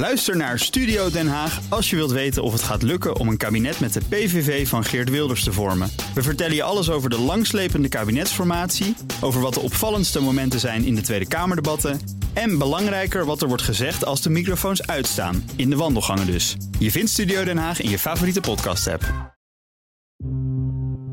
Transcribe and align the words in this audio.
Luister 0.00 0.36
naar 0.36 0.58
Studio 0.58 1.10
Den 1.10 1.28
Haag 1.28 1.60
als 1.68 1.90
je 1.90 1.96
wilt 1.96 2.10
weten 2.10 2.42
of 2.42 2.52
het 2.52 2.62
gaat 2.62 2.82
lukken 2.82 3.16
om 3.16 3.28
een 3.28 3.36
kabinet 3.36 3.80
met 3.80 3.92
de 3.92 4.00
PVV 4.08 4.68
van 4.68 4.84
Geert 4.84 5.10
Wilders 5.10 5.44
te 5.44 5.52
vormen. 5.52 5.90
We 6.14 6.22
vertellen 6.22 6.54
je 6.54 6.62
alles 6.62 6.90
over 6.90 7.10
de 7.10 7.18
langslepende 7.18 7.88
kabinetsformatie, 7.88 8.96
over 9.20 9.40
wat 9.40 9.54
de 9.54 9.60
opvallendste 9.60 10.20
momenten 10.20 10.60
zijn 10.60 10.84
in 10.84 10.94
de 10.94 11.00
Tweede 11.00 11.28
Kamerdebatten 11.28 12.00
en 12.32 12.58
belangrijker 12.58 13.24
wat 13.24 13.42
er 13.42 13.48
wordt 13.48 13.62
gezegd 13.62 14.04
als 14.04 14.22
de 14.22 14.30
microfoons 14.30 14.86
uitstaan, 14.86 15.44
in 15.56 15.70
de 15.70 15.76
wandelgangen 15.76 16.26
dus. 16.26 16.56
Je 16.78 16.90
vindt 16.90 17.10
Studio 17.10 17.44
Den 17.44 17.58
Haag 17.58 17.80
in 17.80 17.90
je 17.90 17.98
favoriete 17.98 18.40
podcast-app. 18.40 19.34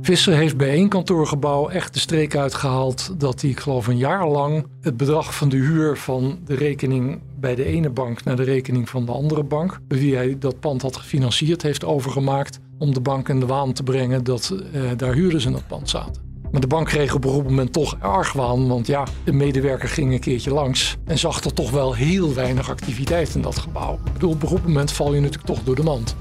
Visser 0.01 0.33
heeft 0.33 0.57
bij 0.57 0.69
één 0.69 0.89
kantoorgebouw 0.89 1.69
echt 1.69 1.93
de 1.93 1.99
streek 1.99 2.35
uitgehaald 2.35 3.19
dat 3.19 3.41
hij, 3.41 3.49
ik 3.49 3.59
geloof, 3.59 3.87
een 3.87 3.97
jaar 3.97 4.27
lang 4.27 4.67
het 4.81 4.97
bedrag 4.97 5.35
van 5.35 5.49
de 5.49 5.57
huur 5.57 5.97
van 5.97 6.39
de 6.45 6.55
rekening 6.55 7.21
bij 7.39 7.55
de 7.55 7.65
ene 7.65 7.89
bank 7.89 8.23
naar 8.23 8.35
de 8.35 8.43
rekening 8.43 8.89
van 8.89 9.05
de 9.05 9.11
andere 9.11 9.43
bank, 9.43 9.79
wie 9.87 10.15
hij 10.15 10.37
dat 10.39 10.59
pand 10.59 10.81
had 10.81 10.95
gefinancierd, 10.95 11.61
heeft 11.61 11.85
overgemaakt 11.85 12.59
om 12.77 12.93
de 12.93 13.01
bank 13.01 13.29
in 13.29 13.39
de 13.39 13.45
waan 13.45 13.73
te 13.73 13.83
brengen 13.83 14.23
dat 14.23 14.55
eh, 14.73 14.81
daar 14.97 15.13
huurders 15.13 15.45
in 15.45 15.51
dat 15.51 15.67
pand 15.67 15.89
zaten. 15.89 16.25
Maar 16.51 16.61
de 16.61 16.67
bank 16.67 16.87
kreeg 16.87 17.15
op 17.15 17.25
een 17.25 17.43
moment 17.43 17.73
toch 17.73 17.97
argwaan, 17.99 18.67
want 18.67 18.87
ja, 18.87 19.07
de 19.23 19.33
medewerker 19.33 19.89
ging 19.89 20.13
een 20.13 20.19
keertje 20.19 20.53
langs 20.53 20.97
en 21.05 21.17
zag 21.17 21.43
er 21.43 21.53
toch 21.53 21.71
wel 21.71 21.95
heel 21.95 22.33
weinig 22.33 22.69
activiteit 22.69 23.35
in 23.35 23.41
dat 23.41 23.57
gebouw. 23.57 23.99
Ik 24.05 24.13
bedoel, 24.13 24.31
op 24.31 24.43
een 24.43 24.61
moment 24.61 24.91
val 24.91 25.13
je 25.13 25.19
natuurlijk 25.21 25.47
toch 25.47 25.63
door 25.63 25.75
de 25.75 25.83
mand. 25.83 26.15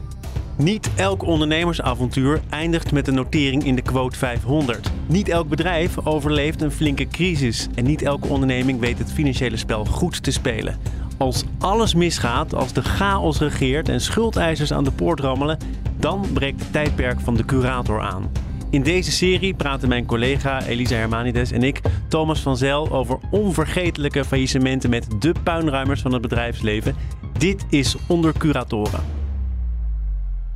Niet 0.58 0.90
elk 0.94 1.22
ondernemersavontuur 1.22 2.40
eindigt 2.50 2.92
met 2.92 3.08
een 3.08 3.14
notering 3.14 3.64
in 3.64 3.74
de 3.74 3.82
quote 3.82 4.18
500. 4.18 4.90
Niet 5.06 5.28
elk 5.28 5.48
bedrijf 5.48 6.06
overleeft 6.06 6.62
een 6.62 6.70
flinke 6.70 7.08
crisis. 7.08 7.66
En 7.74 7.84
niet 7.84 8.02
elke 8.02 8.28
onderneming 8.28 8.80
weet 8.80 8.98
het 8.98 9.12
financiële 9.12 9.56
spel 9.56 9.84
goed 9.84 10.22
te 10.22 10.30
spelen. 10.30 10.78
Als 11.16 11.44
alles 11.58 11.94
misgaat, 11.94 12.54
als 12.54 12.72
de 12.72 12.82
chaos 12.82 13.38
regeert 13.38 13.88
en 13.88 14.00
schuldeisers 14.00 14.72
aan 14.72 14.84
de 14.84 14.92
poort 14.92 15.20
rammelen, 15.20 15.58
dan 15.96 16.26
breekt 16.32 16.60
het 16.60 16.72
tijdperk 16.72 17.20
van 17.20 17.34
de 17.36 17.44
curator 17.44 18.00
aan. 18.00 18.30
In 18.70 18.82
deze 18.82 19.12
serie 19.12 19.54
praten 19.54 19.88
mijn 19.88 20.06
collega 20.06 20.62
Elisa 20.62 20.94
Hermanides 20.94 21.50
en 21.50 21.62
ik, 21.62 21.80
Thomas 22.08 22.40
van 22.40 22.56
Zel, 22.56 22.90
over 22.90 23.18
onvergetelijke 23.30 24.24
faillissementen 24.24 24.90
met 24.90 25.06
de 25.18 25.34
puinruimers 25.42 26.00
van 26.00 26.12
het 26.12 26.22
bedrijfsleven. 26.22 26.94
Dit 27.38 27.66
is 27.70 27.96
Onder 28.08 28.32
Curatoren. 28.38 29.00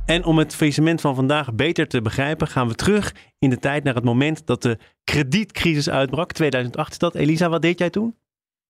En 0.05 0.25
om 0.25 0.37
het 0.37 0.55
faillissement 0.55 1.01
van 1.01 1.15
vandaag 1.15 1.53
beter 1.53 1.87
te 1.87 2.01
begrijpen, 2.01 2.47
gaan 2.47 2.67
we 2.67 2.75
terug 2.75 3.15
in 3.39 3.49
de 3.49 3.59
tijd 3.59 3.83
naar 3.83 3.95
het 3.95 4.03
moment 4.03 4.45
dat 4.45 4.61
de 4.61 4.77
kredietcrisis 5.03 5.89
uitbrak. 5.89 6.31
2008 6.31 6.91
is 6.91 6.97
dat. 6.97 7.15
Elisa, 7.15 7.49
wat 7.49 7.61
deed 7.61 7.79
jij 7.79 7.89
toen? 7.89 8.15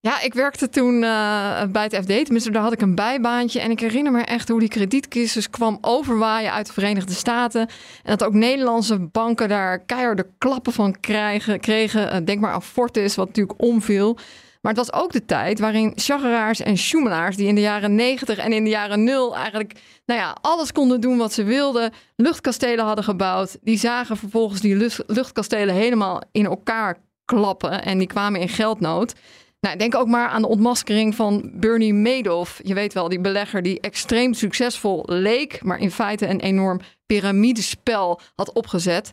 Ja, 0.03 0.21
ik 0.21 0.33
werkte 0.33 0.69
toen 0.69 0.93
uh, 0.93 1.63
bij 1.71 1.83
het 1.83 1.95
FD. 1.95 2.07
Tenminste, 2.07 2.51
daar 2.51 2.61
had 2.61 2.73
ik 2.73 2.81
een 2.81 2.95
bijbaantje. 2.95 3.59
En 3.59 3.71
ik 3.71 3.79
herinner 3.79 4.11
me 4.11 4.21
echt 4.21 4.49
hoe 4.49 4.59
die 4.59 4.69
kredietcrisis 4.69 5.49
kwam 5.49 5.77
overwaaien 5.81 6.51
uit 6.51 6.67
de 6.67 6.73
Verenigde 6.73 7.13
Staten. 7.13 7.61
En 8.03 8.17
dat 8.17 8.23
ook 8.23 8.33
Nederlandse 8.33 8.99
banken 8.99 9.49
daar 9.49 9.79
keiharde 9.79 10.27
klappen 10.37 10.73
van 10.73 10.99
krijgen, 10.99 11.59
kregen. 11.59 12.15
Uh, 12.15 12.25
denk 12.25 12.39
maar 12.39 12.51
aan 12.51 12.63
Fortis, 12.63 13.15
wat 13.15 13.27
natuurlijk 13.27 13.61
omviel. 13.61 14.17
Maar 14.61 14.73
het 14.73 14.87
was 14.87 15.01
ook 15.01 15.11
de 15.11 15.25
tijd 15.25 15.59
waarin 15.59 15.93
chageraars 15.95 16.59
en 16.59 16.77
sjoemelaars... 16.77 17.35
die 17.35 17.47
in 17.47 17.55
de 17.55 17.61
jaren 17.61 17.95
90 17.95 18.37
en 18.37 18.53
in 18.53 18.63
de 18.63 18.69
jaren 18.69 19.03
0 19.03 19.35
eigenlijk 19.35 19.79
nou 20.05 20.19
ja, 20.19 20.37
alles 20.41 20.71
konden 20.71 21.01
doen 21.01 21.17
wat 21.17 21.33
ze 21.33 21.43
wilden... 21.43 21.93
luchtkastelen 22.15 22.85
hadden 22.85 23.03
gebouwd. 23.03 23.57
Die 23.61 23.77
zagen 23.77 24.17
vervolgens 24.17 24.61
die 24.61 24.89
luchtkastelen 25.07 25.75
helemaal 25.75 26.21
in 26.31 26.45
elkaar 26.45 26.97
klappen... 27.25 27.83
en 27.83 27.97
die 27.97 28.07
kwamen 28.07 28.39
in 28.39 28.49
geldnood... 28.49 29.13
Nou, 29.61 29.77
denk 29.77 29.95
ook 29.95 30.07
maar 30.07 30.27
aan 30.27 30.41
de 30.41 30.47
ontmaskering 30.47 31.15
van 31.15 31.51
Bernie 31.53 31.93
Madoff. 31.93 32.59
Je 32.63 32.73
weet 32.73 32.93
wel, 32.93 33.09
die 33.09 33.19
belegger 33.19 33.61
die 33.61 33.79
extreem 33.79 34.33
succesvol 34.33 35.03
leek, 35.05 35.63
maar 35.63 35.79
in 35.79 35.91
feite 35.91 36.27
een 36.27 36.39
enorm 36.39 36.79
piramidespel 37.05 38.19
had 38.35 38.53
opgezet. 38.53 39.11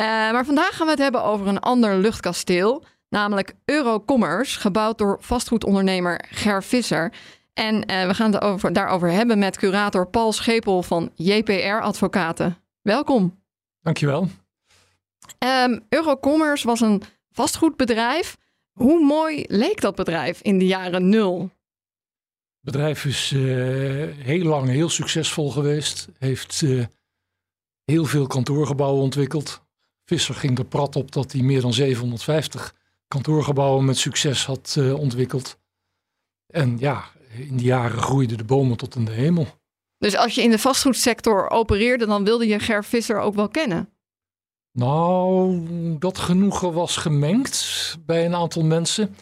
Uh, 0.00 0.06
maar 0.06 0.44
vandaag 0.44 0.76
gaan 0.76 0.86
we 0.86 0.92
het 0.92 1.02
hebben 1.02 1.24
over 1.24 1.46
een 1.46 1.58
ander 1.58 1.96
luchtkasteel 1.96 2.84
namelijk 3.08 3.54
Eurocommerce, 3.64 4.60
gebouwd 4.60 4.98
door 4.98 5.16
vastgoedondernemer 5.20 6.24
Ger 6.30 6.62
Visser. 6.62 7.12
En 7.52 7.74
uh, 7.74 8.06
we 8.06 8.14
gaan 8.14 8.32
het 8.32 8.42
over, 8.42 8.72
daarover 8.72 9.10
hebben 9.10 9.38
met 9.38 9.56
curator 9.56 10.06
Paul 10.08 10.32
Schepel 10.32 10.82
van 10.82 11.10
JPR 11.14 11.80
Advocaten. 11.80 12.56
Welkom. 12.82 13.42
Dankjewel. 13.80 14.28
Um, 15.38 15.84
Eurocommerce 15.88 16.66
was 16.66 16.80
een 16.80 17.02
vastgoedbedrijf. 17.30 18.36
Hoe 18.74 19.04
mooi 19.04 19.44
leek 19.48 19.80
dat 19.80 19.94
bedrijf 19.94 20.40
in 20.40 20.58
de 20.58 20.66
jaren 20.66 21.08
nul? 21.08 21.40
Het 21.40 22.72
bedrijf 22.72 23.04
is 23.04 23.30
uh, 23.30 23.42
heel 24.16 24.44
lang 24.44 24.68
heel 24.68 24.88
succesvol 24.88 25.50
geweest. 25.50 26.08
Heeft 26.18 26.60
uh, 26.60 26.84
heel 27.84 28.04
veel 28.04 28.26
kantoorgebouwen 28.26 29.02
ontwikkeld. 29.02 29.62
Visser 30.04 30.34
ging 30.34 30.58
er 30.58 30.64
prat 30.64 30.96
op 30.96 31.12
dat 31.12 31.32
hij 31.32 31.42
meer 31.42 31.60
dan 31.60 31.72
750 31.72 32.74
kantoorgebouwen 33.08 33.84
met 33.84 33.98
succes 33.98 34.46
had 34.46 34.76
uh, 34.78 34.98
ontwikkeld. 34.98 35.58
En 36.46 36.78
ja, 36.78 37.04
in 37.36 37.56
die 37.56 37.66
jaren 37.66 37.98
groeiden 38.02 38.38
de 38.38 38.44
bomen 38.44 38.76
tot 38.76 38.94
in 38.94 39.04
de 39.04 39.12
hemel. 39.12 39.46
Dus 39.98 40.16
als 40.16 40.34
je 40.34 40.42
in 40.42 40.50
de 40.50 40.58
vastgoedsector 40.58 41.50
opereerde, 41.50 42.06
dan 42.06 42.24
wilde 42.24 42.46
je 42.46 42.58
Ger 42.58 42.84
Visser 42.84 43.18
ook 43.18 43.34
wel 43.34 43.48
kennen? 43.48 43.93
Nou, 44.74 45.60
dat 45.98 46.18
genoegen 46.18 46.72
was 46.72 46.96
gemengd 46.96 47.96
bij 48.06 48.24
een 48.24 48.34
aantal 48.34 48.64
mensen. 48.64 49.16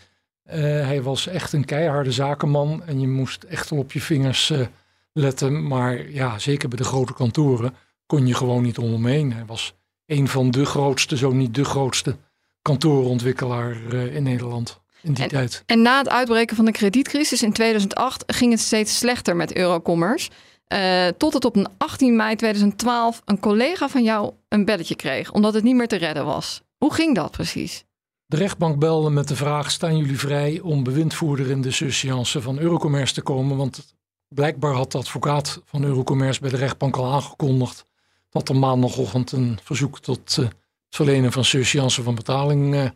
Uh, 0.47 0.55
hij 0.63 1.03
was 1.03 1.27
echt 1.27 1.53
een 1.53 1.65
keiharde 1.65 2.13
zakenman 2.13 2.83
en 2.87 3.01
je 3.01 3.09
moest 3.09 3.43
echt 3.43 3.71
wel 3.71 3.79
op 3.79 3.93
je 3.93 4.01
vingers 4.01 4.51
uh, 4.51 4.67
letten. 5.13 5.67
Maar 5.67 6.11
ja, 6.11 6.39
zeker 6.39 6.69
bij 6.69 6.79
de 6.79 6.85
grote 6.85 7.15
kantoren 7.15 7.75
kon 8.07 8.27
je 8.27 8.35
gewoon 8.35 8.63
niet 8.63 8.79
om 8.79 8.93
hem 8.93 9.07
heen. 9.07 9.33
Hij 9.33 9.47
was 9.47 9.75
een 10.07 10.29
van 10.29 10.51
de 10.51 10.65
grootste, 10.65 11.17
zo 11.17 11.33
niet 11.33 11.55
de 11.55 11.65
grootste 11.65 12.17
kantoorontwikkelaar 12.63 13.77
uh, 13.93 14.15
in 14.15 14.23
Nederland 14.23 14.81
in 15.03 15.13
die 15.13 15.25
en, 15.25 15.31
tijd. 15.31 15.63
En 15.67 15.83
na 15.83 15.99
het 15.99 16.09
uitbreken 16.09 16.57
van 16.57 16.65
de 16.65 16.73
kredietcrisis 16.73 17.43
in 17.43 17.53
2008 17.53 18.25
ging 18.27 18.51
het 18.51 18.61
steeds 18.61 18.99
slechter 18.99 19.37
met 19.37 19.57
Eurocommerce. 19.57 20.31
Uh, 20.69 21.09
tot 21.09 21.33
het 21.33 21.45
op 21.45 21.71
18 21.79 22.17
mei 22.17 22.37
2012 22.37 23.23
een 23.25 23.41
collega 23.41 23.89
van 23.89 24.03
jou 24.03 24.33
een 24.49 24.65
belletje 24.65 24.97
kreeg, 24.97 25.33
omdat 25.33 25.55
het 25.55 25.63
niet 25.63 25.75
meer 25.75 25.89
te 25.89 25.97
redden 25.97 26.25
was. 26.25 26.63
Hoe 26.79 26.95
ging 26.95 27.15
dat 27.15 27.31
precies? 27.31 27.85
De 28.27 28.37
rechtbank 28.37 28.79
belde 28.79 29.11
met 29.11 29.29
de 29.29 29.37
vraag: 29.37 29.71
staan 29.71 29.97
jullie 29.97 30.19
vrij 30.19 30.61
om 30.61 30.83
bewindvoerder 30.83 31.51
in 31.51 31.61
de 31.61 31.71
surseance 31.71 32.43
van 32.43 32.59
Eurocommerce 32.59 33.15
te 33.15 33.23
komen? 33.23 33.57
Want 33.57 33.95
blijkbaar 34.29 34.75
had 34.75 34.93
de 34.93 34.99
advocaat 34.99 35.63
van 35.65 35.85
Eurocommerce 35.85 36.41
bij 36.41 36.51
de 36.51 36.57
rechtbank 36.57 36.97
al 36.97 37.13
aangekondigd 37.13 37.87
dat 38.29 38.49
er 38.49 38.57
maandagochtend 38.57 39.33
een 39.33 39.59
verzoek 39.63 40.01
tot 40.01 40.37
uh, 40.41 40.49
verlenen 40.89 41.33
van 41.33 41.45
surseance 41.45 42.03
van 42.03 42.15
betaling 42.15 42.75
uh, 42.75 42.91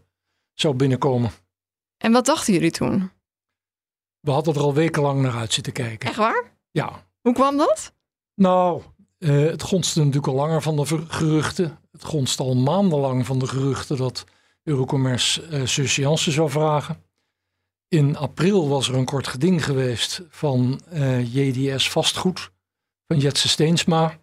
zou 0.55 0.75
binnenkomen. 0.75 1.31
En 1.97 2.13
wat 2.13 2.27
dachten 2.27 2.53
jullie 2.53 2.71
toen? 2.71 3.11
We 4.21 4.31
hadden 4.31 4.55
er 4.55 4.61
al 4.61 4.75
wekenlang 4.75 5.23
naar 5.23 5.35
uit 5.35 5.53
zitten 5.53 5.73
kijken. 5.73 6.09
Echt 6.09 6.19
waar? 6.19 6.53
Ja. 6.71 7.07
Hoe 7.27 7.35
kwam 7.35 7.57
dat? 7.57 7.93
Nou, 8.35 8.83
uh, 9.19 9.51
het 9.51 9.63
gonste 9.63 9.99
natuurlijk 9.99 10.27
al 10.27 10.35
langer 10.35 10.63
van 10.63 10.77
de 10.77 10.87
geruchten. 11.09 11.79
Het 11.93 12.05
gonste 12.05 12.43
al 12.43 12.55
maandenlang 12.55 13.27
van 13.27 13.39
de 13.39 13.47
geruchten 13.47 13.97
dat 13.97 14.25
Eurocommerce 14.63 15.49
uh, 15.49 15.67
surseance 15.67 16.31
zou 16.31 16.51
vragen. 16.51 17.03
In 17.89 18.17
april 18.17 18.69
was 18.69 18.89
er 18.89 18.95
een 18.95 19.05
kort 19.05 19.27
geding 19.27 19.65
geweest 19.65 20.23
van 20.29 20.81
uh, 20.93 21.35
JDS 21.35 21.91
Vastgoed 21.91 22.51
van 23.07 23.19
Jetse 23.19 23.49
Steensma. 23.49 24.19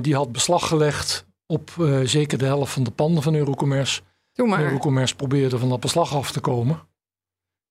die 0.00 0.14
had 0.14 0.32
beslag 0.32 0.68
gelegd 0.68 1.26
op 1.46 1.70
uh, 1.78 2.00
zeker 2.04 2.38
de 2.38 2.44
helft 2.44 2.72
van 2.72 2.82
de 2.82 2.90
panden 2.90 3.22
van 3.22 3.34
Eurocommerce. 3.34 4.02
Eurocommerce 4.34 5.16
probeerde 5.16 5.58
van 5.58 5.68
dat 5.68 5.80
beslag 5.80 6.14
af 6.14 6.32
te 6.32 6.40
komen. 6.40 6.88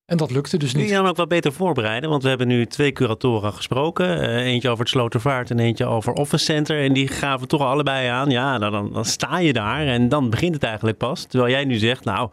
En 0.07 0.18
dat 0.18 0.31
lukte 0.31 0.57
dus 0.57 0.73
niet. 0.73 0.90
Je 0.90 0.95
dan 0.95 1.06
ook 1.06 1.16
wat 1.16 1.28
beter 1.28 1.53
voorbereiden? 1.53 2.09
Want 2.09 2.23
we 2.23 2.29
hebben 2.29 2.47
nu 2.47 2.66
twee 2.66 2.91
curatoren 2.91 3.54
gesproken. 3.54 4.18
Uh, 4.18 4.45
eentje 4.45 4.69
over 4.69 4.80
het 4.80 4.89
Slotervaart 4.89 5.51
en 5.51 5.59
eentje 5.59 5.86
over 5.86 6.13
Office 6.13 6.45
Center. 6.45 6.83
En 6.83 6.94
die 6.94 7.07
gaven 7.07 7.48
toch 7.48 7.62
allebei 7.62 8.07
aan. 8.07 8.30
Ja, 8.30 8.57
nou, 8.57 8.71
dan, 8.71 8.94
dan 8.94 9.06
sta 9.06 9.39
je 9.39 9.54
daar 9.54 9.88
en 9.88 10.09
dan 10.09 10.30
begint 10.30 10.54
het 10.54 10.63
eigenlijk 10.63 10.98
pas. 10.98 11.25
Terwijl 11.25 11.51
jij 11.51 11.65
nu 11.65 11.75
zegt, 11.75 12.04
nou, 12.04 12.30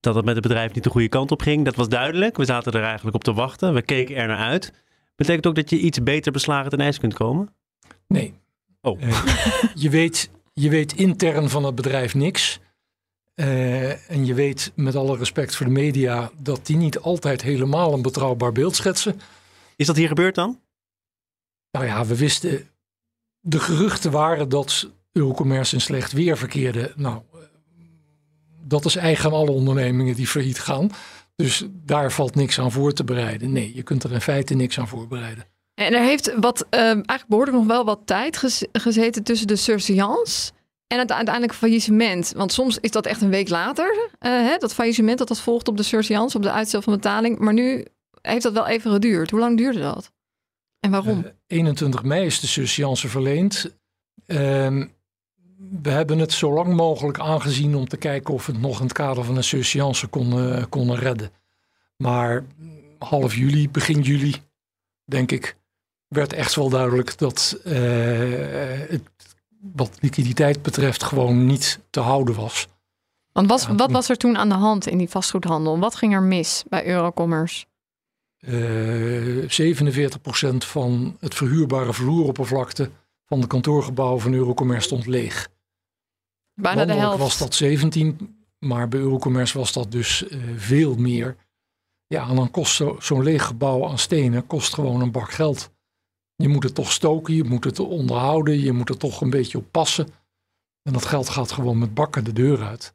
dat 0.00 0.14
het 0.14 0.24
met 0.24 0.34
het 0.34 0.42
bedrijf 0.42 0.74
niet 0.74 0.84
de 0.84 0.90
goede 0.90 1.08
kant 1.08 1.30
op 1.30 1.42
ging. 1.42 1.64
Dat 1.64 1.76
was 1.76 1.88
duidelijk. 1.88 2.36
We 2.36 2.44
zaten 2.44 2.72
er 2.72 2.82
eigenlijk 2.82 3.16
op 3.16 3.24
te 3.24 3.32
wachten. 3.32 3.74
We 3.74 3.82
keken 3.82 4.16
er 4.16 4.26
naar 4.26 4.46
uit. 4.46 4.72
Betekent 5.16 5.46
ook 5.46 5.54
dat 5.54 5.70
je 5.70 5.78
iets 5.78 6.02
beter 6.02 6.32
beslagen 6.32 6.70
ten 6.70 6.80
ijs 6.80 6.98
kunt 6.98 7.14
komen? 7.14 7.54
Nee. 8.06 8.34
Oh. 8.82 9.00
Uh, 9.00 9.22
je 9.74 9.90
weet 9.90 10.30
je 10.52 10.68
weet 10.68 10.92
intern 10.92 11.48
van 11.48 11.64
het 11.64 11.74
bedrijf 11.74 12.14
niks. 12.14 12.60
Uh, 13.40 14.10
en 14.10 14.26
je 14.26 14.34
weet 14.34 14.72
met 14.74 14.96
alle 14.96 15.16
respect 15.16 15.56
voor 15.56 15.66
de 15.66 15.72
media 15.72 16.30
dat 16.38 16.66
die 16.66 16.76
niet 16.76 16.98
altijd 16.98 17.42
helemaal 17.42 17.92
een 17.92 18.02
betrouwbaar 18.02 18.52
beeld 18.52 18.76
schetsen. 18.76 19.20
Is 19.76 19.86
dat 19.86 19.96
hier 19.96 20.08
gebeurd 20.08 20.34
dan? 20.34 20.60
Nou 21.70 21.86
ja, 21.86 22.06
we 22.06 22.16
wisten. 22.16 22.68
De 23.40 23.60
geruchten 23.60 24.10
waren 24.10 24.48
dat 24.48 24.90
Eurocommerce 25.12 25.74
in 25.74 25.80
slecht 25.80 26.12
weer 26.12 26.38
verkeerde. 26.38 26.92
Nou, 26.96 27.22
dat 28.64 28.84
is 28.84 28.96
eigen 28.96 29.24
aan 29.24 29.36
alle 29.36 29.50
ondernemingen 29.50 30.14
die 30.14 30.26
failliet 30.26 30.60
gaan. 30.60 30.90
Dus 31.36 31.66
daar 31.70 32.12
valt 32.12 32.34
niks 32.34 32.58
aan 32.58 32.72
voor 32.72 32.92
te 32.92 33.04
bereiden. 33.04 33.52
Nee, 33.52 33.74
je 33.74 33.82
kunt 33.82 34.04
er 34.04 34.12
in 34.12 34.20
feite 34.20 34.54
niks 34.54 34.78
aan 34.78 34.88
voorbereiden. 34.88 35.44
En 35.74 35.94
er 35.94 36.02
heeft 36.02 36.34
wat, 36.40 36.66
uh, 36.70 36.80
eigenlijk 36.80 37.26
behoorlijk 37.28 37.56
nog 37.56 37.66
wel 37.66 37.84
wat 37.84 38.00
tijd 38.04 38.62
gezeten 38.72 39.22
tussen 39.22 39.46
de 39.46 39.56
surseance 39.56 40.52
en 40.88 40.98
het 40.98 41.12
uiteindelijk 41.12 41.54
faillissement. 41.54 42.32
Want 42.36 42.52
soms 42.52 42.78
is 42.78 42.90
dat 42.90 43.06
echt 43.06 43.22
een 43.22 43.30
week 43.30 43.48
later, 43.48 43.94
uh, 44.02 44.08
hè, 44.20 44.56
dat 44.56 44.74
faillissement 44.74 45.18
dat 45.18 45.28
dat 45.28 45.40
volgt 45.40 45.68
op 45.68 45.76
de 45.76 45.82
surseance, 45.82 46.36
op 46.36 46.42
de 46.42 46.50
uitstel 46.50 46.82
van 46.82 46.92
betaling. 46.92 47.38
Maar 47.38 47.52
nu 47.52 47.86
heeft 48.22 48.42
dat 48.42 48.52
wel 48.52 48.66
even 48.66 48.90
geduurd. 48.90 49.30
Hoe 49.30 49.40
lang 49.40 49.56
duurde 49.56 49.80
dat? 49.80 50.12
En 50.80 50.90
waarom? 50.90 51.26
21 51.46 52.02
mei 52.02 52.26
is 52.26 52.40
de 52.40 52.46
surseance 52.46 53.08
verleend. 53.08 53.76
Ehm, 54.26 54.86
we 55.82 55.90
hebben 55.90 56.18
het 56.18 56.32
zo 56.32 56.52
lang 56.52 56.74
mogelijk 56.74 57.18
aangezien 57.18 57.74
om 57.74 57.88
te 57.88 57.96
kijken 57.96 58.34
of 58.34 58.46
we 58.46 58.52
het 58.52 58.60
nog 58.60 58.76
in 58.76 58.84
het 58.84 58.92
kader 58.92 59.24
van 59.24 59.36
een 59.36 59.44
surseance 59.44 60.06
konden, 60.06 60.68
konden 60.68 60.96
redden. 60.96 61.30
Maar 61.96 62.44
half 62.98 63.34
juli, 63.34 63.70
begin 63.70 64.00
juli, 64.00 64.34
denk 65.04 65.32
ik, 65.32 65.56
werd 66.08 66.32
echt 66.32 66.54
wel 66.54 66.68
duidelijk 66.68 67.18
dat 67.18 67.60
uh, 67.64 67.72
het 68.88 69.02
wat 69.60 69.98
liquiditeit 70.00 70.62
betreft 70.62 71.02
gewoon 71.02 71.46
niet 71.46 71.80
te 71.90 72.00
houden 72.00 72.34
was. 72.34 72.68
Want 73.32 73.48
was, 73.48 73.66
wat 73.66 73.90
was 73.90 74.08
er 74.08 74.16
toen 74.16 74.36
aan 74.38 74.48
de 74.48 74.54
hand 74.54 74.86
in 74.86 74.98
die 74.98 75.08
vastgoedhandel? 75.08 75.78
Wat 75.78 75.94
ging 75.94 76.14
er 76.14 76.22
mis 76.22 76.64
bij 76.68 76.86
Eurocommerce? 76.86 77.66
Uh, 78.40 79.42
eh, 79.42 79.76
47% 79.76 80.56
van 80.56 81.16
het 81.20 81.34
verhuurbare 81.34 81.92
vloeroppervlakte 81.92 82.90
van 83.26 83.40
de 83.40 83.46
kantoorgebouwen 83.46 84.20
van 84.20 84.32
Eurocommerce 84.32 84.86
stond 84.86 85.06
leeg. 85.06 85.48
Bijna 86.54 86.84
de 86.84 86.92
helft. 86.92 87.18
was 87.18 87.38
dat 87.38 87.54
17, 87.54 88.36
maar 88.58 88.88
bij 88.88 89.00
Eurocommerce 89.00 89.58
was 89.58 89.72
dat 89.72 89.92
dus 89.92 90.22
uh, 90.22 90.42
veel 90.56 90.94
meer. 90.94 91.36
Ja, 92.06 92.28
en 92.28 92.36
dan 92.36 92.50
kost 92.50 92.74
zo'n 92.74 92.96
zo 93.02 93.20
leeg 93.20 93.46
gebouw 93.46 93.88
aan 93.88 93.98
stenen 93.98 94.46
kost 94.46 94.74
gewoon 94.74 95.00
een 95.00 95.12
bak 95.12 95.30
geld. 95.30 95.70
Je 96.42 96.48
moet 96.48 96.62
het 96.62 96.74
toch 96.74 96.92
stoken, 96.92 97.34
je 97.34 97.44
moet 97.44 97.64
het 97.64 97.78
onderhouden, 97.78 98.60
je 98.60 98.72
moet 98.72 98.88
er 98.88 98.96
toch 98.96 99.20
een 99.20 99.30
beetje 99.30 99.58
op 99.58 99.64
passen. 99.70 100.08
En 100.82 100.92
dat 100.92 101.04
geld 101.04 101.28
gaat 101.28 101.52
gewoon 101.52 101.78
met 101.78 101.94
bakken 101.94 102.24
de 102.24 102.32
deur 102.32 102.62
uit. 102.62 102.94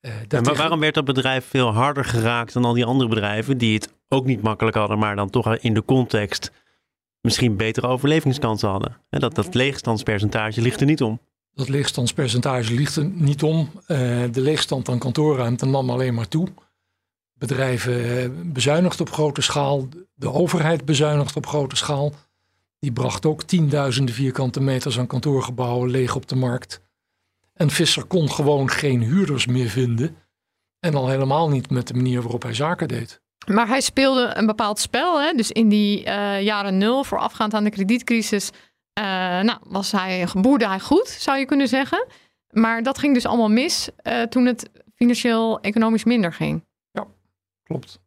Uh, 0.00 0.40
maar 0.40 0.54
waarom 0.54 0.80
werd 0.80 0.94
dat 0.94 1.04
bedrijf 1.04 1.46
veel 1.46 1.72
harder 1.72 2.04
geraakt 2.04 2.52
dan 2.52 2.64
al 2.64 2.72
die 2.72 2.84
andere 2.84 3.08
bedrijven 3.08 3.58
die 3.58 3.74
het 3.74 3.94
ook 4.08 4.24
niet 4.24 4.42
makkelijk 4.42 4.76
hadden, 4.76 4.98
maar 4.98 5.16
dan 5.16 5.30
toch 5.30 5.56
in 5.56 5.74
de 5.74 5.84
context 5.84 6.52
misschien 7.20 7.56
betere 7.56 7.86
overlevingskansen 7.86 8.68
hadden? 8.68 8.96
En 9.10 9.20
dat, 9.20 9.34
dat 9.34 9.54
leegstandspercentage 9.54 10.60
ligt 10.60 10.80
er 10.80 10.86
niet 10.86 11.02
om. 11.02 11.20
Dat 11.54 11.68
leegstandspercentage 11.68 12.74
ligt 12.74 12.96
er 12.96 13.04
niet 13.04 13.42
om. 13.42 13.70
Uh, 13.74 13.88
de 14.32 14.40
leegstand 14.40 14.88
aan 14.88 14.98
kantoorruimte 14.98 15.66
nam 15.66 15.90
alleen 15.90 16.14
maar 16.14 16.28
toe. 16.28 16.48
Bedrijven 17.34 18.22
eh, 18.22 18.28
bezuinigd 18.44 19.00
op 19.00 19.10
grote 19.10 19.40
schaal, 19.40 19.88
de 20.14 20.32
overheid 20.32 20.84
bezuinigt 20.84 21.36
op 21.36 21.46
grote 21.46 21.76
schaal. 21.76 22.12
Die 22.78 22.92
bracht 22.92 23.26
ook 23.26 23.42
tienduizenden 23.42 24.14
vierkante 24.14 24.60
meters 24.60 24.98
aan 24.98 25.06
kantoorgebouwen 25.06 25.90
leeg 25.90 26.14
op 26.14 26.28
de 26.28 26.36
markt. 26.36 26.80
En 27.54 27.70
Visser 27.70 28.04
kon 28.04 28.30
gewoon 28.30 28.70
geen 28.70 29.02
huurders 29.02 29.46
meer 29.46 29.68
vinden. 29.68 30.16
En 30.80 30.94
al 30.94 31.08
helemaal 31.08 31.48
niet 31.48 31.70
met 31.70 31.86
de 31.86 31.94
manier 31.94 32.22
waarop 32.22 32.42
hij 32.42 32.54
zaken 32.54 32.88
deed. 32.88 33.22
Maar 33.46 33.68
hij 33.68 33.80
speelde 33.80 34.30
een 34.34 34.46
bepaald 34.46 34.78
spel. 34.78 35.20
Hè? 35.20 35.32
Dus 35.32 35.52
in 35.52 35.68
die 35.68 35.98
uh, 35.98 36.42
jaren 36.42 36.78
nul, 36.78 37.04
voorafgaand 37.04 37.54
aan 37.54 37.64
de 37.64 37.70
kredietcrisis, 37.70 38.50
uh, 38.98 39.04
nou, 39.40 39.58
was 39.62 39.92
hij, 39.92 40.28
boerde 40.34 40.66
hij 40.66 40.80
goed, 40.80 41.08
zou 41.08 41.38
je 41.38 41.44
kunnen 41.44 41.68
zeggen. 41.68 42.06
Maar 42.50 42.82
dat 42.82 42.98
ging 42.98 43.14
dus 43.14 43.26
allemaal 43.26 43.48
mis 43.48 43.88
toen 44.28 44.46
het 44.46 44.70
financieel 44.94 45.60
economisch 45.60 46.04
minder 46.04 46.32
ging. 46.32 46.64
Klopt. 47.64 48.00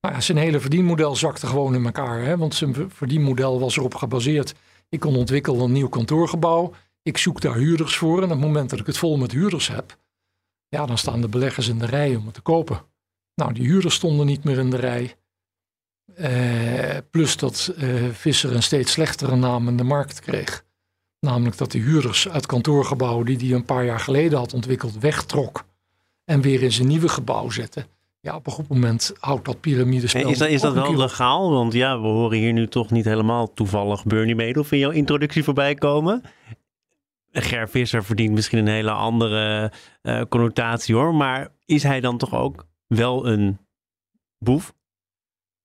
Nou 0.00 0.14
ja, 0.14 0.20
zijn 0.20 0.38
hele 0.38 0.60
verdienmodel 0.60 1.16
zakte 1.16 1.46
gewoon 1.46 1.74
in 1.74 1.84
elkaar. 1.84 2.22
Hè? 2.22 2.36
Want 2.36 2.54
zijn 2.54 2.90
verdienmodel 2.90 3.60
was 3.60 3.76
erop 3.76 3.94
gebaseerd. 3.94 4.54
Ik 4.88 5.00
kon 5.00 5.16
ontwikkelen 5.16 5.60
een 5.60 5.72
nieuw 5.72 5.88
kantoorgebouw. 5.88 6.74
Ik 7.02 7.18
zoek 7.18 7.40
daar 7.40 7.56
huurders 7.56 7.96
voor. 7.96 8.16
En 8.16 8.24
op 8.24 8.30
het 8.30 8.40
moment 8.40 8.70
dat 8.70 8.80
ik 8.80 8.86
het 8.86 8.98
vol 8.98 9.16
met 9.16 9.32
huurders 9.32 9.68
heb, 9.68 9.98
ja, 10.68 10.86
dan 10.86 10.98
staan 10.98 11.20
de 11.20 11.28
beleggers 11.28 11.68
in 11.68 11.78
de 11.78 11.86
rij 11.86 12.16
om 12.16 12.24
het 12.24 12.34
te 12.34 12.40
kopen. 12.40 12.82
Nou, 13.34 13.52
die 13.52 13.66
huurders 13.66 13.94
stonden 13.94 14.26
niet 14.26 14.44
meer 14.44 14.58
in 14.58 14.70
de 14.70 14.76
rij. 14.76 15.16
Uh, 16.16 16.96
plus 17.10 17.36
dat 17.36 17.74
uh, 17.78 18.10
Visser 18.12 18.54
een 18.54 18.62
steeds 18.62 18.92
slechtere 18.92 19.36
naam 19.36 19.68
in 19.68 19.76
de 19.76 19.84
markt 19.84 20.20
kreeg. 20.20 20.64
Namelijk 21.20 21.56
dat 21.56 21.72
de 21.72 21.78
huurders 21.78 22.28
uit 22.28 22.46
kantoorgebouwen 22.46 23.26
die 23.26 23.36
hij 23.36 23.52
een 23.52 23.64
paar 23.64 23.84
jaar 23.84 24.00
geleden 24.00 24.38
had 24.38 24.54
ontwikkeld 24.54 24.98
wegtrok. 24.98 25.64
En 26.24 26.40
weer 26.40 26.62
in 26.62 26.72
zijn 26.72 26.88
nieuwe 26.88 27.08
gebouw 27.08 27.50
zette. 27.50 27.86
Ja, 28.20 28.34
op 28.34 28.46
een 28.46 28.52
goed 28.52 28.68
moment 28.68 29.12
houdt 29.18 29.44
dat 29.44 29.60
piramidespel. 29.60 30.28
Is 30.28 30.38
dat, 30.38 30.48
is 30.48 30.60
dat 30.60 30.74
wel 30.74 30.96
legaal? 30.96 31.50
Want 31.50 31.72
ja, 31.72 32.00
we 32.00 32.06
horen 32.06 32.38
hier 32.38 32.52
nu 32.52 32.68
toch 32.68 32.90
niet 32.90 33.04
helemaal 33.04 33.52
toevallig 33.52 34.04
Bernie 34.04 34.34
Madoff 34.34 34.72
in 34.72 34.78
jouw 34.78 34.90
introductie 34.90 35.44
voorbij 35.44 35.74
komen. 35.74 36.22
Ger 37.30 37.68
Visser 37.68 38.04
verdient 38.04 38.34
misschien 38.34 38.58
een 38.58 38.66
hele 38.66 38.90
andere 38.90 39.72
uh, 40.02 40.22
connotatie 40.28 40.94
hoor. 40.94 41.14
Maar 41.14 41.52
is 41.64 41.82
hij 41.82 42.00
dan 42.00 42.18
toch 42.18 42.34
ook 42.34 42.66
wel 42.86 43.26
een 43.26 43.58
boef? 44.38 44.74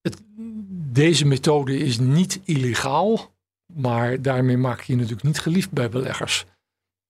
Het, 0.02 0.22
deze 0.92 1.26
methode 1.26 1.78
is 1.78 2.00
niet 2.00 2.42
illegaal. 2.44 3.32
Maar 3.74 4.22
daarmee 4.22 4.58
maak 4.58 4.82
je 4.82 4.94
je 4.94 4.98
natuurlijk 4.98 5.28
niet 5.28 5.40
geliefd 5.40 5.72
bij 5.72 5.90
beleggers. 5.90 6.46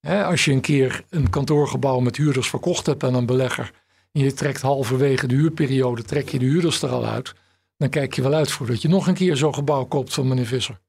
als 0.01 0.45
je 0.45 0.51
een 0.51 0.61
keer 0.61 1.03
een 1.09 1.29
kantoorgebouw 1.29 1.99
met 1.99 2.17
huurders 2.17 2.49
verkocht 2.49 2.85
hebt 2.85 3.03
aan 3.03 3.13
een 3.13 3.25
belegger 3.25 3.71
en 4.13 4.21
je 4.21 4.33
trekt 4.33 4.61
halverwege 4.61 5.27
de 5.27 5.35
huurperiode, 5.35 6.03
trek 6.03 6.29
je 6.29 6.39
de 6.39 6.45
huurders 6.45 6.81
er 6.81 6.89
al 6.89 7.05
uit. 7.05 7.33
Dan 7.77 7.89
kijk 7.89 8.13
je 8.13 8.21
wel 8.21 8.33
uit 8.33 8.51
voordat 8.51 8.81
je 8.81 8.87
nog 8.87 9.07
een 9.07 9.13
keer 9.13 9.37
zo'n 9.37 9.53
gebouw 9.53 9.85
koopt 9.85 10.13
van 10.13 10.27
meneer 10.27 10.45
Visser. 10.45 10.79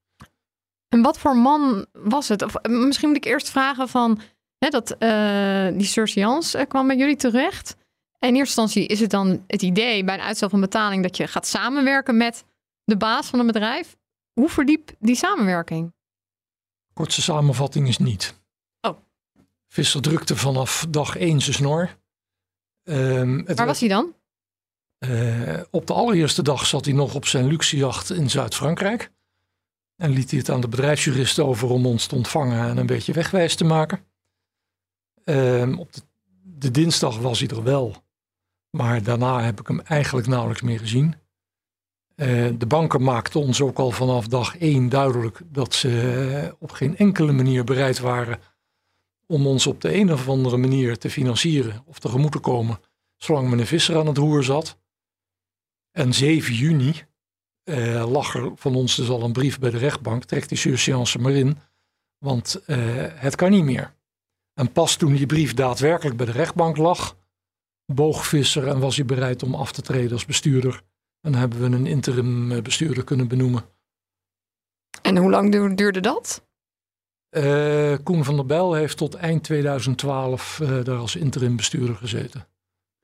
En 0.88 1.03
wat 1.03 1.19
voor 1.19 1.37
man 1.37 1.87
was 1.93 2.29
het? 2.29 2.43
Of 2.43 2.55
eh, 2.55 2.73
misschien 2.73 3.09
moet 3.09 3.17
ik 3.17 3.25
eerst 3.25 3.50
vragen 3.50 3.88
van, 3.88 4.21
hè, 4.59 4.69
dat, 4.69 4.97
uh, 4.99 5.69
die 5.79 5.87
surseance 5.87 6.59
uh, 6.59 6.65
kwam 6.69 6.87
bij 6.87 6.97
jullie 6.97 7.17
terecht. 7.17 7.76
En 8.19 8.29
in 8.29 8.37
eerste 8.37 8.61
instantie 8.61 8.87
is 8.87 9.00
het 9.00 9.11
dan 9.11 9.44
het 9.47 9.62
idee 9.62 10.05
bij 10.05 10.15
een 10.15 10.21
uitstel 10.21 10.49
van 10.49 10.61
betaling 10.61 11.03
dat 11.03 11.17
je 11.17 11.26
gaat 11.26 11.47
samenwerken 11.47 12.17
met 12.17 12.44
de 12.85 12.97
baas 12.97 13.26
van 13.26 13.38
een 13.38 13.47
bedrijf. 13.47 13.97
Hoe 14.32 14.49
verdiep 14.49 14.91
die 14.99 15.17
samenwerking? 15.17 15.93
Kortste 16.93 17.23
samenvatting 17.23 17.88
is 17.88 17.99
niet. 17.99 18.35
Oh. 18.81 18.99
Visser 19.69 20.03
drukte 20.03 20.37
vanaf 20.37 20.87
dag 20.88 21.17
één 21.17 21.41
zijn 21.41 21.55
snor. 21.55 21.91
Um, 22.84 23.44
Waar 23.54 23.66
was 23.66 23.81
hij 23.81 23.88
dan? 23.88 24.14
Uh, 24.98 25.60
op 25.70 25.86
de 25.86 25.92
allereerste 25.92 26.42
dag 26.42 26.66
zat 26.66 26.84
hij 26.84 26.94
nog 26.94 27.14
op 27.14 27.26
zijn 27.26 27.46
luxejacht 27.46 28.10
in 28.10 28.31
Zuid-Frankrijk. 28.31 29.10
En 29.97 30.11
liet 30.11 30.30
hij 30.30 30.38
het 30.38 30.50
aan 30.50 30.61
de 30.61 30.68
bedrijfsjurist 30.68 31.38
over 31.38 31.70
om 31.70 31.87
ons 31.87 32.06
te 32.06 32.14
ontvangen 32.14 32.68
en 32.68 32.76
een 32.76 32.87
beetje 32.87 33.12
wegwijs 33.12 33.54
te 33.54 33.64
maken. 33.64 34.04
Um, 35.25 35.78
op 35.78 35.92
de, 35.92 36.00
de, 36.42 36.70
dinsdag 36.70 37.18
was 37.18 37.38
hij 37.38 37.49
er 37.49 37.62
wel. 37.62 37.97
Maar 38.70 39.02
daarna 39.02 39.42
heb 39.42 39.61
ik 39.61 39.68
hem 39.68 39.80
eigenlijk 39.80 40.26
nauwelijks 40.26 40.62
meer 40.62 40.78
gezien. 40.78 41.14
Uh, 42.16 42.49
de 42.59 42.66
banken 42.66 43.02
maakten 43.02 43.40
ons 43.40 43.61
ook 43.61 43.78
al 43.78 43.90
vanaf 43.90 44.26
dag 44.26 44.59
één 44.59 44.88
duidelijk 44.88 45.40
dat 45.44 45.75
ze 45.75 46.54
op 46.59 46.70
geen 46.70 46.97
enkele 46.97 47.32
manier 47.32 47.64
bereid 47.64 47.99
waren 47.99 48.38
om 49.26 49.47
ons 49.47 49.66
op 49.66 49.81
de 49.81 49.95
een 49.95 50.12
of 50.12 50.28
andere 50.28 50.57
manier 50.57 50.99
te 50.99 51.11
financieren 51.11 51.83
of 51.87 51.99
tegemoet 51.99 52.33
te 52.33 52.38
komen, 52.38 52.81
zolang 53.16 53.49
meneer 53.49 53.66
Visser 53.66 53.97
aan 53.97 54.07
het 54.07 54.19
roer 54.19 54.45
zat. 54.45 54.78
En 55.90 56.14
7 56.14 56.54
juni 56.54 56.95
uh, 57.64 58.11
lag 58.11 58.35
er 58.35 58.52
van 58.54 58.75
ons 58.75 58.97
dus 58.97 59.09
al 59.09 59.23
een 59.23 59.33
brief 59.33 59.59
bij 59.59 59.71
de 59.71 59.78
rechtbank, 59.78 60.25
trek 60.25 60.49
die 60.49 60.59
surseance 60.59 61.19
maar 61.19 61.33
in, 61.33 61.59
want 62.19 62.62
uh, 62.66 62.76
het 63.14 63.35
kan 63.35 63.50
niet 63.50 63.64
meer. 63.64 63.95
En 64.54 64.73
pas 64.73 64.97
toen 64.97 65.14
die 65.14 65.26
brief 65.26 65.54
daadwerkelijk 65.54 66.16
bij 66.16 66.26
de 66.26 66.33
rechtbank 66.33 66.76
lag, 66.76 67.16
boog 67.87 68.26
Visser 68.26 68.69
en 68.69 68.78
was 68.78 68.97
hij 68.97 69.04
bereid 69.04 69.43
om 69.43 69.54
af 69.54 69.73
te 69.73 69.83
treden 69.83 70.12
als 70.12 70.25
bestuurder. 70.25 70.83
En 71.21 71.35
hebben 71.35 71.61
we 71.61 71.76
een 71.76 71.87
interim 71.87 72.52
eh, 72.52 72.62
bestuurder 72.62 73.04
kunnen 73.04 73.28
benoemen. 73.28 73.64
En 75.02 75.16
hoe 75.16 75.31
lang 75.31 75.76
duurde 75.76 76.00
dat? 76.00 76.47
Uh, 77.37 77.97
Koen 78.03 78.25
van 78.25 78.37
der 78.37 78.47
Bijl 78.47 78.75
heeft 78.75 78.97
tot 78.97 79.14
eind 79.14 79.43
2012 79.43 80.61
uh, 80.62 80.85
daar 80.85 80.99
als 80.99 81.17
interim 81.17 81.57
bestuurder 81.57 81.97
gezeten. 81.97 82.47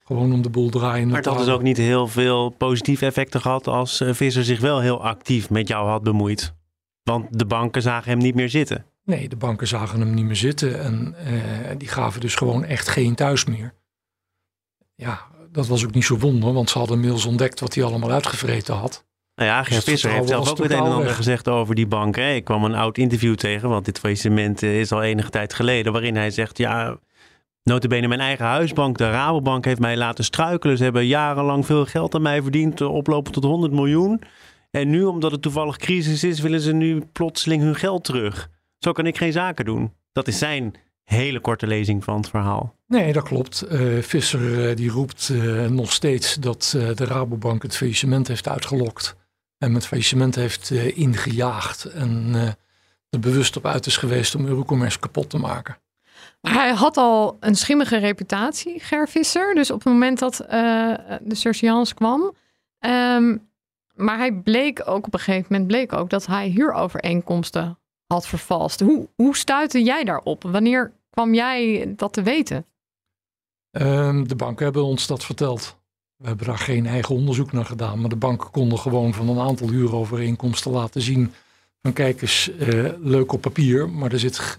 Gewoon 0.04 0.32
om 0.32 0.42
de 0.42 0.50
boel 0.50 0.70
draaien. 0.70 1.08
Maar 1.08 1.16
het 1.16 1.26
had 1.26 1.38
dus 1.38 1.48
ook 1.48 1.62
niet 1.62 1.76
heel 1.76 2.06
veel 2.06 2.48
positieve 2.48 3.06
effecten 3.06 3.40
gehad 3.40 3.66
als 3.66 4.00
uh, 4.00 4.14
Visser 4.14 4.44
zich 4.44 4.60
wel 4.60 4.80
heel 4.80 5.04
actief 5.04 5.50
met 5.50 5.68
jou 5.68 5.88
had 5.88 6.02
bemoeid. 6.02 6.54
Want 7.02 7.38
de 7.38 7.46
banken 7.46 7.82
zagen 7.82 8.10
hem 8.10 8.18
niet 8.18 8.34
meer 8.34 8.50
zitten. 8.50 8.84
Nee, 9.04 9.28
de 9.28 9.36
banken 9.36 9.66
zagen 9.66 10.00
hem 10.00 10.14
niet 10.14 10.24
meer 10.24 10.36
zitten 10.36 10.80
en 10.80 11.14
die 11.78 11.88
gaven 11.88 12.20
dus 12.20 12.34
gewoon 12.34 12.64
echt 12.64 12.88
geen 12.88 13.14
thuis 13.14 13.44
meer. 13.44 13.74
Ja, 14.94 15.26
dat 15.52 15.66
was 15.66 15.84
ook 15.84 15.94
niet 15.94 16.04
zo 16.04 16.18
wonder, 16.18 16.52
want 16.52 16.70
ze 16.70 16.78
hadden 16.78 16.96
inmiddels 16.96 17.24
ontdekt 17.24 17.60
wat 17.60 17.74
hij 17.74 17.84
allemaal 17.84 18.10
uitgevreten 18.10 18.74
had. 18.74 19.04
Nou 19.40 19.52
ja, 19.52 19.62
Gert 19.62 19.84
Visser 19.84 20.10
heeft 20.10 20.28
zelf 20.28 20.50
ook 20.50 20.58
het 20.58 20.70
een 20.70 20.76
en 20.76 20.92
ander 20.92 21.14
gezegd 21.14 21.48
over 21.48 21.74
die 21.74 21.86
bank. 21.86 22.16
Hè? 22.16 22.32
Ik 22.34 22.44
kwam 22.44 22.64
een 22.64 22.74
oud 22.74 22.98
interview 22.98 23.34
tegen, 23.34 23.68
want 23.68 23.84
dit 23.84 23.98
faillissement 23.98 24.62
is 24.62 24.92
al 24.92 25.02
enige 25.02 25.30
tijd 25.30 25.54
geleden, 25.54 25.92
waarin 25.92 26.16
hij 26.16 26.30
zegt, 26.30 26.58
ja, 26.58 26.98
Notabene 27.62 28.08
mijn 28.08 28.20
eigen 28.20 28.44
huisbank, 28.44 28.98
de 28.98 29.10
Rabobank, 29.10 29.64
heeft 29.64 29.80
mij 29.80 29.96
laten 29.96 30.24
struikelen. 30.24 30.76
Ze 30.76 30.82
hebben 30.82 31.06
jarenlang 31.06 31.66
veel 31.66 31.86
geld 31.86 32.14
aan 32.14 32.22
mij 32.22 32.42
verdiend, 32.42 32.80
oplopen 32.80 33.32
tot 33.32 33.44
100 33.44 33.72
miljoen. 33.72 34.22
En 34.70 34.90
nu, 34.90 35.04
omdat 35.04 35.32
het 35.32 35.42
toevallig 35.42 35.76
crisis 35.76 36.24
is, 36.24 36.40
willen 36.40 36.60
ze 36.60 36.72
nu 36.72 37.00
plotseling 37.12 37.62
hun 37.62 37.76
geld 37.76 38.04
terug. 38.04 38.48
Zo 38.78 38.92
kan 38.92 39.06
ik 39.06 39.16
geen 39.16 39.32
zaken 39.32 39.64
doen. 39.64 39.92
Dat 40.12 40.28
is 40.28 40.38
zijn 40.38 40.74
hele 41.04 41.40
korte 41.40 41.66
lezing 41.66 42.04
van 42.04 42.16
het 42.16 42.28
verhaal. 42.28 42.74
Nee, 42.86 43.12
dat 43.12 43.22
klopt. 43.24 43.66
Uh, 43.70 44.02
Visser 44.02 44.68
uh, 44.68 44.76
die 44.76 44.90
roept 44.90 45.28
uh, 45.32 45.66
nog 45.66 45.92
steeds 45.92 46.34
dat 46.34 46.68
de 46.94 47.04
Rabobank 47.04 47.62
het 47.62 47.76
faillissement 47.76 48.28
heeft 48.28 48.48
uitgelokt. 48.48 49.16
En 49.60 49.72
met 49.72 49.86
faillissement 49.86 50.34
heeft 50.34 50.70
ingejaagd. 50.70 51.84
En 51.84 52.34
er 53.10 53.20
bewust 53.20 53.56
op 53.56 53.66
uit 53.66 53.86
is 53.86 53.96
geweest 53.96 54.34
om 54.34 54.46
Eurocommerce 54.46 54.98
kapot 54.98 55.30
te 55.30 55.38
maken. 55.38 55.78
Maar 56.40 56.52
hij 56.52 56.72
had 56.72 56.96
al 56.96 57.36
een 57.40 57.54
schimmige 57.54 57.96
reputatie, 57.96 58.80
Ger 58.80 59.08
Visser. 59.08 59.54
Dus 59.54 59.70
op 59.70 59.84
het 59.84 59.92
moment 59.92 60.18
dat 60.18 60.36
de 61.22 61.34
surveillance 61.34 61.94
kwam. 61.94 62.34
Um, 62.86 63.50
maar 63.94 64.18
hij 64.18 64.32
bleek 64.32 64.82
ook 64.88 65.06
op 65.06 65.14
een 65.14 65.20
gegeven 65.20 65.46
moment 65.48 65.66
bleek 65.66 65.92
ook 65.92 66.10
dat 66.10 66.26
hij 66.26 66.48
huurovereenkomsten 66.48 67.78
had 68.06 68.26
vervalst. 68.26 68.80
Hoe, 68.80 69.08
hoe 69.14 69.36
stuitte 69.36 69.82
jij 69.82 70.04
daarop? 70.04 70.42
Wanneer 70.42 70.92
kwam 71.10 71.34
jij 71.34 71.92
dat 71.96 72.12
te 72.12 72.22
weten? 72.22 72.66
Um, 73.70 74.28
de 74.28 74.36
banken 74.36 74.64
hebben 74.64 74.84
ons 74.84 75.06
dat 75.06 75.24
verteld. 75.24 75.79
We 76.20 76.26
hebben 76.26 76.46
daar 76.46 76.58
geen 76.58 76.86
eigen 76.86 77.14
onderzoek 77.14 77.52
naar 77.52 77.64
gedaan. 77.64 78.00
Maar 78.00 78.08
de 78.08 78.16
banken 78.16 78.50
konden 78.50 78.78
gewoon 78.78 79.14
van 79.14 79.28
een 79.28 79.38
aantal 79.38 79.68
huurovereenkomsten 79.68 80.70
laten 80.70 81.02
zien. 81.02 81.32
Van 81.82 81.92
kijk 81.92 82.22
eens, 82.22 82.50
uh, 82.58 82.92
leuk 82.98 83.32
op 83.32 83.40
papier, 83.40 83.90
maar 83.90 84.12
er 84.12 84.18
zit 84.18 84.58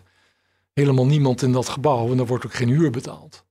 helemaal 0.74 1.06
niemand 1.06 1.42
in 1.42 1.52
dat 1.52 1.70
gebouw 1.70 2.12
en 2.12 2.20
er 2.20 2.26
wordt 2.26 2.46
ook 2.46 2.54
geen 2.54 2.70
huur 2.70 2.92
betaald. 2.92 3.46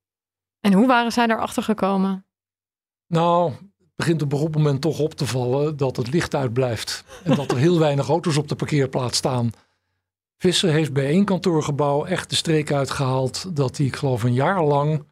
En 0.61 0.73
hoe 0.73 0.87
waren 0.87 1.13
zij 1.13 1.27
daarachter 1.27 1.63
gekomen? 1.63 2.25
Nou, 3.07 3.53
begint 3.97 4.23
op 4.23 4.33
een 4.33 4.51
moment 4.51 4.81
toch 4.81 4.99
op 4.99 5.15
te 5.15 5.27
vallen 5.27 5.77
dat 5.77 5.97
het 5.97 6.13
licht 6.13 6.35
uitblijft. 6.35 7.05
En 7.25 7.35
dat 7.35 7.51
er 7.51 7.57
heel 7.57 7.79
weinig 7.89 8.09
auto's 8.09 8.37
op 8.37 8.49
de 8.49 8.57
parkeerplaats 8.57 9.19
staan. 9.19 9.51
Visser 10.39 10.71
heeft 10.71 10.93
bij 10.93 11.07
één 11.07 11.25
kantoorgebouw 11.25 12.05
echt 12.05 12.31
de 12.31 12.37
streek 12.37 12.73
uitgehaald 12.73 13.57
dat 13.57 13.77
hij, 13.77 13.87
ik 13.87 13.97
geloof, 13.97 14.23
een 14.23 14.35
jaar 14.35 14.65
lang 14.65 15.05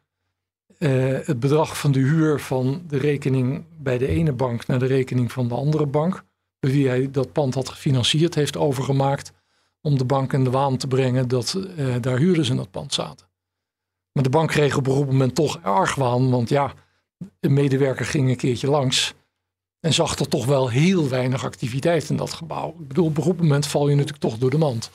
eh, 0.79 1.27
het 1.27 1.39
bedrag 1.39 1.79
van 1.79 1.91
de 1.91 1.99
huur 1.99 2.39
van 2.39 2.83
de 2.87 2.97
rekening 2.97 3.65
bij 3.77 3.97
de 3.97 4.07
ene 4.07 4.33
bank 4.33 4.67
naar 4.67 4.79
de 4.79 4.85
rekening 4.85 5.31
van 5.31 5.47
de 5.47 5.55
andere 5.55 5.85
bank, 5.85 6.23
bij 6.59 6.71
wie 6.71 6.87
hij 6.87 7.11
dat 7.11 7.31
pand 7.31 7.53
had 7.53 7.69
gefinancierd, 7.69 8.35
heeft 8.35 8.57
overgemaakt 8.57 9.31
om 9.81 9.97
de 9.97 10.05
bank 10.05 10.33
in 10.33 10.43
de 10.43 10.49
waan 10.49 10.77
te 10.77 10.87
brengen 10.87 11.27
dat 11.27 11.53
uh, 11.77 11.95
daar 12.01 12.17
huurders 12.17 12.49
in 12.49 12.55
dat 12.55 12.71
pand 12.71 12.93
zaten. 12.93 13.27
Maar 14.11 14.23
de 14.23 14.29
bank 14.29 14.49
kreeg 14.49 14.77
op 14.77 14.87
een 14.87 15.05
moment 15.05 15.35
toch 15.35 15.63
argwaan, 15.63 16.29
want 16.29 16.49
ja, 16.49 16.73
een 17.39 17.53
medewerker 17.53 18.05
ging 18.05 18.29
een 18.29 18.35
keertje 18.35 18.69
langs 18.69 19.13
en 19.79 19.93
zag 19.93 20.19
er 20.19 20.27
toch 20.27 20.45
wel 20.45 20.69
heel 20.69 21.09
weinig 21.09 21.43
activiteit 21.43 22.09
in 22.09 22.15
dat 22.15 22.33
gebouw. 22.33 22.69
Ik 22.79 22.87
bedoel, 22.87 23.05
op 23.05 23.17
een 23.17 23.35
moment 23.35 23.67
val 23.67 23.89
je 23.89 23.95
natuurlijk 23.95 24.21
toch 24.21 24.37
door 24.37 24.49
de 24.49 24.57
mand. 24.57 24.91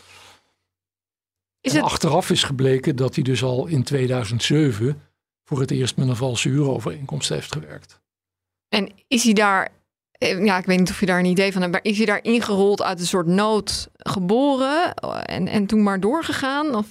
Is 1.61 1.73
het... 1.73 1.83
Achteraf 1.83 2.31
is 2.31 2.43
gebleken 2.43 2.97
dat 2.97 3.15
hij 3.15 3.25
dus 3.25 3.43
al 3.43 3.67
in 3.67 3.83
2007 3.83 5.01
voor 5.45 5.61
het 5.61 5.71
eerst 5.71 5.97
met 5.97 6.09
een 6.09 6.17
valse 6.17 6.49
huurovereenkomst 6.49 7.29
heeft 7.29 7.53
gewerkt. 7.53 8.01
En 8.69 8.93
is 9.09 9.25
hij 9.25 9.33
daar, 9.33 9.69
eh, 10.11 10.45
ja, 10.45 10.59
ik 10.59 10.67
weet 10.67 10.79
niet 10.79 10.91
of 10.91 11.01
je 11.01 11.07
daar 11.07 11.19
een 11.19 11.25
idee 11.25 11.53
van 11.53 11.61
hebt, 11.61 11.73
maar 11.73 11.85
is 11.85 11.97
hij 11.97 12.07
daar 12.07 12.23
ingerold 12.25 12.83
uit 12.83 13.01
een 13.01 13.07
soort 13.07 13.27
nood 13.27 13.89
geboren 13.97 14.95
en, 15.25 15.49
en 15.49 15.67
toen 15.67 15.83
maar 15.83 16.01
doorgegaan? 16.01 16.75
Of 16.75 16.87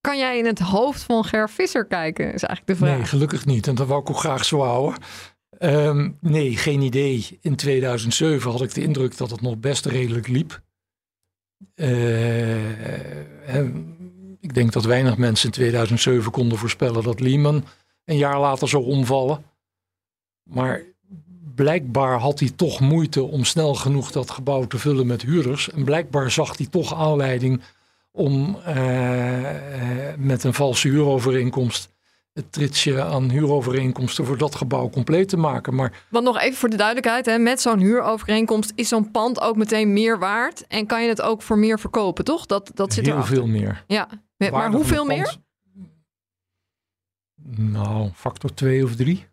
kan 0.00 0.18
jij 0.18 0.38
in 0.38 0.46
het 0.46 0.58
hoofd 0.58 1.02
van 1.02 1.24
Ger 1.24 1.50
Visser 1.50 1.86
kijken? 1.86 2.24
Is 2.24 2.42
eigenlijk 2.42 2.66
de 2.66 2.76
vraag. 2.76 2.96
Nee, 2.96 3.06
gelukkig 3.06 3.46
niet. 3.46 3.66
En 3.66 3.74
dat 3.74 3.86
wou 3.86 4.00
ik 4.00 4.10
ook 4.10 4.18
graag 4.18 4.44
zo 4.44 4.60
houden. 4.60 5.02
Um, 5.58 6.18
nee, 6.20 6.56
geen 6.56 6.80
idee. 6.80 7.38
In 7.40 7.56
2007 7.56 8.50
had 8.50 8.62
ik 8.62 8.74
de 8.74 8.82
indruk 8.82 9.16
dat 9.16 9.30
het 9.30 9.40
nog 9.40 9.58
best 9.58 9.86
redelijk 9.86 10.28
liep. 10.28 10.60
Uh, 11.74 12.92
ik 14.40 14.54
denk 14.54 14.72
dat 14.72 14.84
weinig 14.84 15.16
mensen 15.16 15.46
in 15.46 15.52
2007 15.52 16.32
konden 16.32 16.58
voorspellen 16.58 17.02
dat 17.02 17.20
Lehman 17.20 17.64
een 18.08 18.16
jaar 18.16 18.40
later 18.40 18.68
zou 18.68 18.84
omvallen. 18.84 19.44
Maar 20.42 20.82
blijkbaar 21.54 22.18
had 22.18 22.38
hij 22.38 22.50
toch 22.56 22.80
moeite 22.80 23.22
om 23.22 23.44
snel 23.44 23.74
genoeg 23.74 24.10
dat 24.10 24.30
gebouw 24.30 24.66
te 24.66 24.78
vullen 24.78 25.06
met 25.06 25.22
huurders. 25.22 25.70
En 25.70 25.84
blijkbaar 25.84 26.30
zag 26.30 26.56
hij 26.56 26.66
toch 26.66 26.94
aanleiding 26.94 27.62
om 28.12 28.58
uh, 28.68 28.74
met 30.16 30.44
een 30.44 30.54
valse 30.54 30.88
huurovereenkomst 30.88 31.96
het 32.32 32.52
tritsje 32.52 33.02
aan 33.02 33.30
huurovereenkomsten 33.30 34.24
voor 34.24 34.38
dat 34.38 34.54
gebouw 34.54 34.90
compleet 34.90 35.28
te 35.28 35.36
maken. 35.36 35.74
Maar, 35.74 36.04
Want 36.10 36.24
nog 36.24 36.40
even 36.40 36.58
voor 36.58 36.68
de 36.68 36.76
duidelijkheid, 36.76 37.26
hè, 37.26 37.38
met 37.38 37.60
zo'n 37.60 37.78
huurovereenkomst 37.78 38.72
is 38.74 38.88
zo'n 38.88 39.10
pand 39.10 39.40
ook 39.40 39.56
meteen 39.56 39.92
meer 39.92 40.18
waard 40.18 40.66
en 40.66 40.86
kan 40.86 41.02
je 41.02 41.08
het 41.08 41.22
ook 41.22 41.42
voor 41.42 41.58
meer 41.58 41.78
verkopen, 41.78 42.24
toch? 42.24 42.46
Dat, 42.46 42.70
dat 42.74 42.92
zit 42.92 43.06
heel 43.06 43.24
veel 43.24 43.46
meer. 43.46 43.84
Ja, 43.86 44.08
maar 44.36 44.72
hoeveel 44.72 45.04
meer? 45.04 45.36
Nou, 47.56 48.10
factor 48.14 48.54
2 48.54 48.84
of 48.84 48.96
3. 48.96 49.26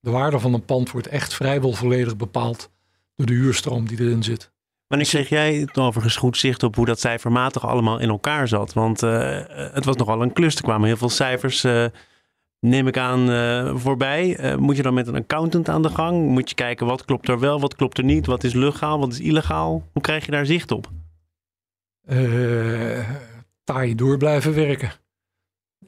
De 0.00 0.10
waarde 0.10 0.38
van 0.38 0.54
een 0.54 0.64
pand 0.64 0.90
wordt 0.90 1.06
echt 1.06 1.34
vrijwel 1.34 1.72
volledig 1.72 2.16
bepaald 2.16 2.70
door 3.14 3.26
de 3.26 3.32
huurstroom 3.32 3.86
die 3.86 4.00
erin 4.00 4.22
zit. 4.22 4.52
Wanneer 4.86 5.08
kreeg 5.08 5.28
jij 5.28 5.54
het 5.54 5.78
overigens 5.78 6.16
goed 6.16 6.36
zicht 6.36 6.62
op 6.62 6.76
hoe 6.76 6.86
dat 6.86 7.00
cijfermatig 7.00 7.66
allemaal 7.66 7.98
in 7.98 8.08
elkaar 8.08 8.48
zat? 8.48 8.72
Want 8.72 9.02
uh, 9.02 9.40
het 9.48 9.84
was 9.84 9.96
nogal 9.96 10.22
een 10.22 10.32
klus. 10.32 10.54
Er 10.56 10.62
kwamen 10.62 10.86
heel 10.86 10.96
veel 10.96 11.08
cijfers, 11.08 11.64
uh, 11.64 11.86
neem 12.60 12.86
ik 12.86 12.96
aan, 12.96 13.30
uh, 13.30 13.76
voorbij. 13.76 14.56
moet 14.58 14.76
je 14.76 14.82
dan 14.82 14.94
met 14.94 15.06
een 15.06 15.16
accountant 15.16 15.68
aan 15.68 15.82
de 15.82 15.88
gang? 15.88 16.28
Moet 16.28 16.48
je 16.48 16.54
kijken 16.54 16.86
wat 16.86 17.04
klopt 17.04 17.28
er 17.28 17.38
wel, 17.38 17.60
wat 17.60 17.74
klopt 17.76 17.98
er 17.98 18.04
niet? 18.04 18.26
Wat 18.26 18.44
is 18.44 18.52
legaal, 18.52 18.98
wat 18.98 19.12
is 19.12 19.20
illegaal? 19.20 19.88
Hoe 19.92 20.02
krijg 20.02 20.24
je 20.24 20.30
daar 20.30 20.46
zicht 20.46 20.70
op? 20.70 20.90
taai 23.64 23.94
door 23.94 24.16
blijven 24.16 24.54
werken. 24.54 24.92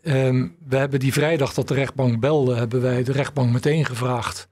Um, 0.06 0.56
we 0.68 0.76
hebben 0.76 1.00
die 1.00 1.12
vrijdag 1.12 1.54
dat 1.54 1.68
de 1.68 1.74
rechtbank 1.74 2.20
belde, 2.20 2.54
hebben 2.54 2.80
wij 2.80 3.04
de 3.04 3.12
rechtbank 3.12 3.52
meteen 3.52 3.84
gevraagd. 3.84 4.48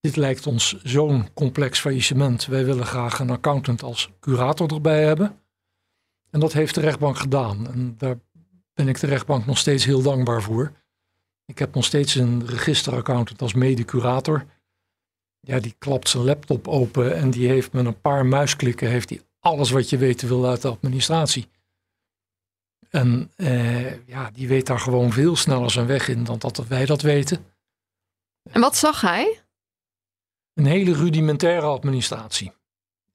Dit 0.00 0.16
lijkt 0.16 0.46
ons 0.46 0.82
zo'n 0.82 1.28
complex 1.34 1.80
faillissement. 1.80 2.46
Wij 2.46 2.64
willen 2.64 2.86
graag 2.86 3.18
een 3.18 3.30
accountant 3.30 3.82
als 3.82 4.10
curator 4.20 4.74
erbij 4.74 5.04
hebben. 5.04 5.38
En 6.30 6.40
dat 6.40 6.52
heeft 6.52 6.74
de 6.74 6.80
rechtbank 6.80 7.18
gedaan. 7.18 7.72
En 7.72 7.94
daar 7.98 8.18
ben 8.74 8.88
ik 8.88 9.00
de 9.00 9.06
rechtbank 9.06 9.46
nog 9.46 9.58
steeds 9.58 9.84
heel 9.84 10.02
dankbaar 10.02 10.42
voor. 10.42 10.72
Ik 11.44 11.58
heb 11.58 11.74
nog 11.74 11.84
steeds 11.84 12.14
een 12.14 12.46
registeraccountant 12.46 13.42
als 13.42 13.54
mede-curator. 13.54 14.46
Ja, 15.40 15.60
die 15.60 15.74
klapt 15.78 16.08
zijn 16.08 16.24
laptop 16.24 16.68
open 16.68 17.16
en 17.16 17.30
die 17.30 17.48
heeft 17.48 17.72
met 17.72 17.86
een 17.86 18.00
paar 18.00 18.26
muisklikken 18.26 18.88
heeft 18.88 19.10
hij 19.10 19.20
alles 19.38 19.70
wat 19.70 19.90
je 19.90 19.96
weten 19.96 20.28
wil 20.28 20.46
uit 20.46 20.62
de 20.62 20.68
administratie. 20.68 21.48
En 22.90 23.30
uh, 23.36 24.06
ja, 24.06 24.30
die 24.30 24.48
weet 24.48 24.66
daar 24.66 24.80
gewoon 24.80 25.12
veel 25.12 25.36
sneller 25.36 25.70
zijn 25.70 25.86
weg 25.86 26.08
in 26.08 26.24
dan 26.24 26.38
dat 26.38 26.66
wij 26.68 26.86
dat 26.86 27.02
weten. 27.02 27.44
En 28.50 28.60
wat 28.60 28.76
zag 28.76 29.00
hij? 29.00 29.40
Een 30.54 30.66
hele 30.66 30.94
rudimentaire 30.94 31.66
administratie. 31.66 32.52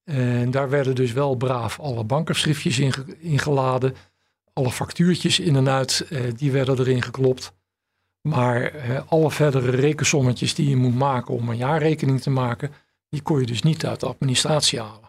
En 0.04 0.52
daar 0.52 0.70
werden 0.70 0.96
dus 0.96 1.12
wel 1.12 1.36
braaf 1.36 1.80
alle 1.80 2.04
bankenschriftjes 2.04 2.80
ingeladen. 3.20 3.96
Alle 4.54 4.72
factuurtjes 4.72 5.40
in 5.40 5.56
en 5.56 5.70
uit, 5.70 6.08
uh, 6.10 6.32
die 6.36 6.52
werden 6.52 6.80
erin 6.80 7.02
geklopt. 7.02 7.54
Maar 8.22 8.76
uh, 8.76 9.02
alle 9.08 9.32
verdere 9.32 9.72
rekensommetjes 9.72 10.56
die 10.56 10.70
je 10.70 10.76
moet 10.76 10.96
maken 10.96 11.34
om 11.34 11.50
een 11.50 11.58
jaarrekening 11.58 12.22
te 12.22 12.30
maken, 12.30 12.72
die 13.10 13.22
kon 13.22 13.40
je 13.40 13.46
dus 13.46 13.62
niet 13.62 13.86
uit 13.86 14.00
de 14.00 14.08
administratie 14.08 14.82
halen. 14.82 15.05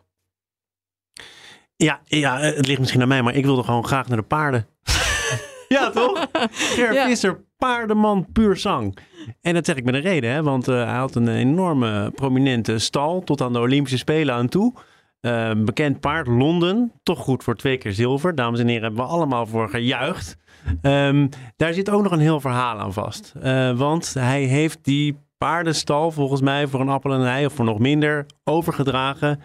Ja, 1.77 2.01
ja, 2.05 2.39
het 2.39 2.67
ligt 2.67 2.79
misschien 2.79 3.03
aan 3.03 3.09
mij, 3.09 3.23
maar 3.23 3.35
ik 3.35 3.45
wilde 3.45 3.63
gewoon 3.63 3.87
graag 3.87 4.09
naar 4.09 4.17
de 4.17 4.23
paarden. 4.23 4.67
ja, 5.69 5.91
toch? 5.91 6.27
Ger 6.51 6.93
ja. 6.93 7.07
Visser, 7.07 7.45
paardenman, 7.59 8.27
puur 8.33 8.57
zang. 8.57 8.99
En 9.41 9.55
dat 9.55 9.67
zeg 9.67 9.77
ik 9.77 9.85
met 9.85 9.95
een 9.95 10.01
reden, 10.01 10.31
hè? 10.31 10.43
want 10.43 10.69
uh, 10.69 10.85
hij 10.85 10.97
had 10.97 11.15
een 11.15 11.29
enorme 11.29 12.11
prominente 12.15 12.79
stal 12.79 13.23
tot 13.23 13.41
aan 13.41 13.53
de 13.53 13.59
Olympische 13.59 13.99
Spelen 13.99 14.35
aan 14.35 14.49
toe. 14.49 14.75
Uh, 15.21 15.51
bekend 15.57 16.01
paard, 16.01 16.27
Londen, 16.27 16.93
toch 17.03 17.19
goed 17.19 17.45
voor 17.45 17.57
twee 17.57 17.79
keer 17.79 17.93
zilver. 17.93 18.35
Dames 18.35 18.61
en 18.61 18.67
heren, 18.67 18.83
hebben 18.83 19.05
we 19.05 19.11
allemaal 19.11 19.47
voor 19.47 19.69
gejuicht. 19.69 20.37
Um, 20.83 21.29
daar 21.57 21.75
zit 21.75 21.91
ook 21.91 22.03
nog 22.03 22.13
een 22.13 22.19
heel 22.19 22.41
verhaal 22.41 22.79
aan 22.79 22.93
vast. 22.93 23.33
Uh, 23.43 23.79
want 23.79 24.15
hij 24.15 24.43
heeft 24.43 24.79
die 24.85 25.19
paardenstal 25.39 26.11
volgens 26.11 26.41
mij 26.41 26.67
voor 26.67 26.81
een 26.81 26.89
appel 26.89 27.13
en 27.13 27.21
een 27.21 27.27
ei 27.27 27.47
of 27.47 27.53
voor 27.53 27.65
nog 27.65 27.79
minder 27.79 28.27
overgedragen 28.45 29.41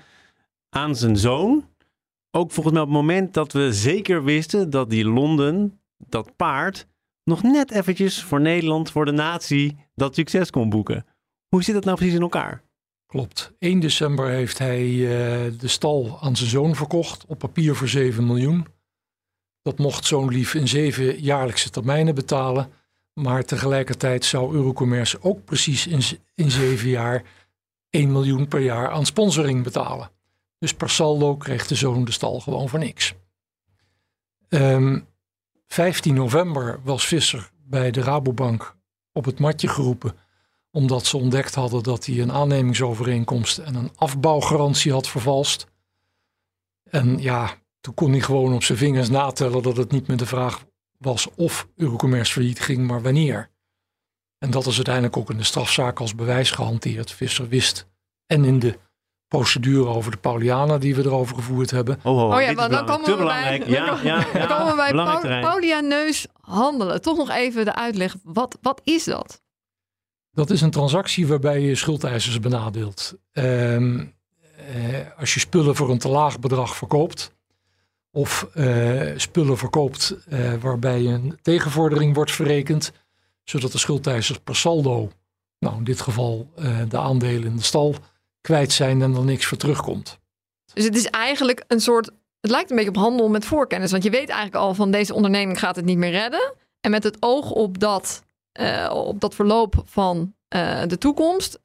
aan 0.70 0.96
zijn 0.96 1.18
zoon 1.18 1.66
ook 2.32 2.52
volgens 2.52 2.74
mij 2.74 2.84
op 2.84 2.90
het 2.90 2.98
moment 2.98 3.34
dat 3.34 3.52
we 3.52 3.74
zeker 3.74 4.24
wisten 4.24 4.70
dat 4.70 4.90
die 4.90 5.06
Londen, 5.06 5.80
dat 5.98 6.36
paard, 6.36 6.88
nog 7.24 7.44
net 7.44 7.72
eventjes 7.72 8.24
voor 8.24 8.42
Nederland, 8.42 8.92
voor 8.92 9.06
de 9.06 9.12
natie, 9.12 9.78
dat 9.96 10.16
succes 10.16 10.50
kon 10.50 10.70
boeken. 10.70 11.06
Hoe 11.48 11.64
zit 11.64 11.76
dat 11.76 11.84
nou 11.84 11.98
precies 11.98 12.16
in 12.16 12.22
elkaar? 12.22 12.64
Klopt. 13.06 13.54
1 13.60 13.80
december 13.80 14.30
heeft 14.30 14.58
hij 14.58 14.86
uh, 14.86 15.10
de 15.60 15.68
stal 15.68 16.18
aan 16.22 16.36
zijn 16.36 16.50
zoon 16.50 16.76
verkocht, 16.76 17.26
op 17.26 17.40
papier 17.40 17.76
voor 17.76 17.88
7 17.88 18.26
miljoen. 18.26 18.66
Dat 19.62 19.78
mocht 19.78 20.06
zo'n 20.06 20.30
lief 20.30 20.54
in 20.54 20.68
zeven 20.68 21.22
jaarlijkse 21.22 21.70
termijnen 21.70 22.16
betalen. 22.16 22.70
Maar 23.14 23.44
tegelijkertijd 23.44 24.26
zou 24.26 24.54
Eurocommerce 24.54 25.18
ook 25.22 25.46
precies 25.46 25.88
in, 25.88 26.02
in 26.36 26.52
zeven 26.52 26.90
jaar 26.90 27.24
1 27.90 28.12
miljoen 28.12 28.48
per 28.48 28.60
jaar 28.60 28.90
aan 28.90 29.06
sponsoring 29.06 29.64
betalen. 29.64 30.12
Dus 30.62 30.74
per 30.74 30.90
saldo 30.90 31.38
kreeg 31.38 31.68
de 31.68 31.76
zoon 31.76 32.06
de 32.06 32.12
stal 32.12 32.40
gewoon 32.40 32.70
voor 32.70 32.80
niks. 32.80 33.14
Um, 34.50 35.08
15 35.68 36.14
november 36.14 36.80
was 36.84 37.08
Visser 37.08 37.52
bij 37.58 37.92
de 37.92 38.02
Rabobank 38.02 38.78
op 39.12 39.26
het 39.26 39.40
matje 39.40 39.68
geroepen. 39.68 40.18
Omdat 40.72 41.06
ze 41.06 41.18
ontdekt 41.18 41.56
hadden 41.56 41.84
dat 41.84 42.06
hij 42.06 42.20
een 42.20 42.32
aannemingsovereenkomst 42.32 43.58
en 43.58 43.76
een 43.76 43.92
afbouwgarantie 43.96 44.92
had 44.92 45.08
vervalst. 45.08 45.66
En 46.84 47.18
ja, 47.18 47.54
toen 47.80 47.94
kon 47.94 48.12
hij 48.12 48.22
gewoon 48.22 48.54
op 48.54 48.64
zijn 48.64 48.78
vingers 48.78 49.10
natellen 49.10 49.64
dat 49.64 49.78
het 49.78 49.92
niet 49.92 50.08
meer 50.08 50.18
de 50.18 50.26
vraag 50.26 50.66
was 50.98 51.28
of 51.36 51.68
Eurocommerce 51.76 52.34
failliet 52.34 52.60
ging, 52.60 52.88
maar 52.88 53.02
wanneer. 53.02 53.50
En 54.38 54.52
dat 54.52 54.66
is 54.66 54.76
uiteindelijk 54.76 55.18
ook 55.18 55.30
in 55.30 55.38
de 55.38 55.44
strafzaak 55.44 56.00
als 56.00 56.16
bewijs 56.16 56.52
gehanteerd. 56.52 57.12
Visser 57.12 57.48
wist 57.48 57.88
en 58.26 58.46
in 58.46 58.60
de 58.60 58.80
procedure 59.32 59.86
over 59.86 60.12
de 60.12 60.18
Pauliana 60.18 60.78
die 60.78 60.96
we 60.96 61.04
erover 61.04 61.36
gevoerd 61.36 61.72
hebben. 61.72 62.00
Oh, 62.04 62.18
oh, 62.18 62.36
oh 62.36 62.42
ja, 62.42 62.52
maar 62.52 62.70
dan 62.70 62.86
komen 62.86 63.18
we 63.18 63.24
bij, 63.24 63.64
ja, 63.66 64.00
ja, 64.04 64.26
ja, 64.34 64.48
dan 64.48 64.58
komen 64.58 64.86
we 64.86 64.94
bij 65.22 65.42
Paulianeus 65.42 66.28
handelen. 66.42 67.02
Toch 67.02 67.18
nog 67.18 67.30
even 67.30 67.66
de 67.66 67.76
uitleg. 67.76 68.16
Wat, 68.24 68.58
wat 68.62 68.82
is 68.84 69.04
dat? 69.04 69.42
Dat 70.32 70.50
is 70.50 70.62
een 70.62 70.72
transactie 70.72 71.28
waarbij 71.28 71.62
je 71.62 71.76
schuldeisers 71.76 72.40
benadeelt. 72.40 73.14
Ehm, 73.32 74.00
eh, 74.00 75.20
als 75.20 75.34
je 75.34 75.40
spullen 75.40 75.76
voor 75.76 75.90
een 75.90 75.98
te 75.98 76.10
laag 76.10 76.40
bedrag 76.40 76.76
verkoopt, 76.76 77.32
of 78.12 78.50
uh, 78.56 79.12
spullen 79.16 79.58
verkoopt 79.58 80.16
uh, 80.30 80.54
waarbij 80.54 81.06
een 81.06 81.40
tegenvordering 81.42 82.16
wordt 82.16 82.32
verrekend, 82.32 82.92
zodat 83.44 83.72
de 83.72 83.78
schuldeisers 83.78 84.40
per 84.40 84.56
saldo, 84.56 85.12
nou 85.60 85.78
in 85.78 85.84
dit 85.84 86.02
geval 86.02 86.50
uh, 86.60 86.78
de 86.90 86.98
aandelen 86.98 87.44
in 87.44 87.56
de 87.56 87.64
stal, 87.64 87.96
kwijt 88.42 88.72
zijn 88.72 89.02
en 89.02 89.16
er 89.16 89.24
niks 89.24 89.46
voor 89.46 89.58
terugkomt. 89.58 90.20
Dus 90.74 90.84
het 90.84 90.96
is 90.96 91.06
eigenlijk 91.06 91.64
een 91.68 91.80
soort, 91.80 92.10
het 92.40 92.52
lijkt 92.52 92.70
een 92.70 92.76
beetje 92.76 92.92
op 92.92 92.98
handel 92.98 93.30
met 93.30 93.46
voorkennis, 93.46 93.92
want 93.92 94.04
je 94.04 94.10
weet 94.10 94.30
eigenlijk 94.30 94.64
al 94.64 94.74
van 94.74 94.92
deze 94.92 95.14
onderneming 95.14 95.60
gaat 95.60 95.76
het 95.76 95.86
niet 95.86 95.98
meer 95.98 96.12
redden. 96.12 96.54
En 96.82 96.92
met 96.92 97.04
het 97.04 97.18
oog 97.20 97.52
op 97.52 97.80
dat, 97.80 98.24
op 98.90 99.20
dat 99.20 99.36
verloop 99.36 99.84
van 99.86 100.34
de 100.88 100.98
toekomst, 101.00 101.60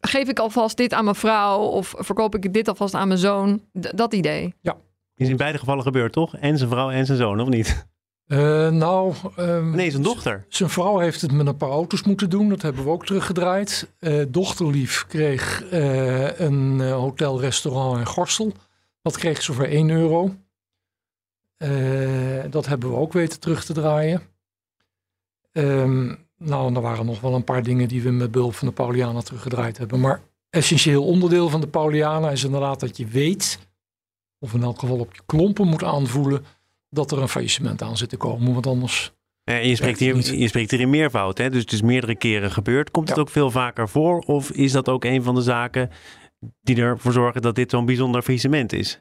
geef 0.00 0.28
ik 0.28 0.38
alvast 0.38 0.76
dit 0.76 0.92
aan 0.92 1.04
mijn 1.04 1.16
vrouw 1.16 1.58
of 1.58 1.94
verkoop 1.96 2.34
ik 2.34 2.52
dit 2.52 2.68
alvast 2.68 2.94
aan 2.94 3.08
mijn 3.08 3.20
zoon, 3.20 3.62
D 3.80 3.96
dat 3.96 4.14
idee. 4.14 4.54
Ja, 4.60 4.76
is 5.14 5.28
in 5.28 5.36
beide 5.36 5.58
gevallen 5.58 5.82
gebeurd, 5.82 6.12
toch? 6.12 6.36
En 6.36 6.58
zijn 6.58 6.70
vrouw 6.70 6.90
en 6.90 7.06
zijn 7.06 7.18
zoon, 7.18 7.40
of 7.40 7.48
niet? 7.48 7.86
Uh, 8.28 8.68
nou, 8.68 9.14
um, 9.38 9.70
nee, 9.70 9.90
zijn 9.90 10.02
dochter. 10.02 10.44
Zijn 10.48 10.70
vrouw 10.70 10.98
heeft 10.98 11.20
het 11.20 11.32
met 11.32 11.46
een 11.46 11.56
paar 11.56 11.70
auto's 11.70 12.02
moeten 12.02 12.30
doen. 12.30 12.48
Dat 12.48 12.62
hebben 12.62 12.84
we 12.84 12.90
ook 12.90 13.06
teruggedraaid. 13.06 13.90
Uh, 14.00 14.24
dochterlief 14.28 15.06
kreeg 15.06 15.72
uh, 15.72 16.38
een 16.40 16.80
hotel-restaurant 16.80 17.98
in 17.98 18.06
Gorsel. 18.06 18.52
Dat 19.02 19.16
kreeg 19.16 19.42
ze 19.42 19.52
voor 19.52 19.64
1 19.64 19.90
euro. 19.90 20.34
dat 22.50 22.66
hebben 22.66 22.90
we 22.90 22.96
ook 22.96 23.12
weten 23.12 23.40
terug 23.40 23.64
te 23.64 23.72
draaien. 23.72 24.22
Um, 25.52 26.18
nou, 26.36 26.74
er 26.74 26.80
waren 26.80 27.06
nog 27.06 27.20
wel 27.20 27.34
een 27.34 27.44
paar 27.44 27.62
dingen 27.62 27.88
die 27.88 28.02
we 28.02 28.10
met 28.10 28.30
behulp 28.30 28.54
van 28.54 28.68
de 28.68 28.74
Pauliana 28.74 29.20
teruggedraaid 29.20 29.78
hebben. 29.78 30.00
Maar 30.00 30.20
essentieel 30.50 31.04
onderdeel 31.04 31.48
van 31.48 31.60
de 31.60 31.68
Pauliana 31.68 32.30
is 32.30 32.44
inderdaad 32.44 32.80
dat 32.80 32.96
je 32.96 33.06
weet 33.06 33.58
of 34.38 34.54
in 34.54 34.62
elk 34.62 34.78
geval 34.78 34.98
op 34.98 35.14
je 35.14 35.22
klompen 35.26 35.66
moet 35.66 35.84
aanvoelen 35.84 36.44
dat 36.90 37.10
er 37.10 37.18
een 37.18 37.28
faillissement 37.28 37.82
aan 37.82 37.96
zit 37.96 38.08
te 38.08 38.16
komen. 38.16 38.52
Want 38.52 38.66
anders. 38.66 39.12
En 39.44 39.68
je, 39.68 39.76
spreekt 39.76 39.98
hier, 39.98 40.34
je 40.34 40.48
spreekt 40.48 40.70
hier 40.70 40.80
in 40.80 40.90
meervoud, 40.90 41.38
hè? 41.38 41.50
dus 41.50 41.60
het 41.60 41.72
is 41.72 41.82
meerdere 41.82 42.16
keren 42.16 42.50
gebeurd. 42.50 42.90
Komt 42.90 43.08
het 43.08 43.18
ook 43.18 43.30
veel 43.30 43.50
vaker 43.50 43.88
voor? 43.88 44.18
Of 44.18 44.50
is 44.50 44.72
dat 44.72 44.88
ook 44.88 45.04
een 45.04 45.22
van 45.22 45.34
de 45.34 45.42
zaken 45.42 45.90
die 46.60 46.76
ervoor 46.76 47.12
zorgen 47.12 47.42
dat 47.42 47.54
dit 47.54 47.70
zo'n 47.70 47.86
bijzonder 47.86 48.22
faillissement 48.22 48.72
is? 48.72 49.00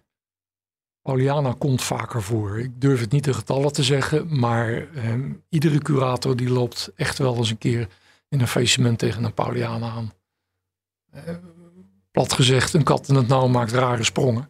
Pauliana 1.01 1.55
komt 1.57 1.83
vaker 1.83 2.23
voor. 2.23 2.59
Ik 2.59 2.81
durf 2.81 2.99
het 2.99 3.11
niet 3.11 3.23
de 3.23 3.33
getallen 3.33 3.73
te 3.73 3.83
zeggen, 3.83 4.39
maar 4.39 4.87
ehm, 4.93 5.31
iedere 5.49 5.77
curator 5.77 6.35
die 6.35 6.49
loopt 6.49 6.91
echt 6.95 7.17
wel 7.17 7.35
eens 7.35 7.49
een 7.49 7.57
keer 7.57 7.87
in 8.29 8.39
een 8.39 8.47
faillissement 8.47 8.99
tegen 8.99 9.23
een 9.23 9.33
Pauliana 9.33 9.89
aan. 9.89 10.13
Eh, 11.11 11.35
plat 12.11 12.33
gezegd, 12.33 12.73
een 12.73 12.83
kat 12.83 13.07
in 13.07 13.15
het 13.15 13.27
nauw 13.27 13.47
maakt 13.47 13.71
rare 13.71 14.03
sprongen. 14.03 14.49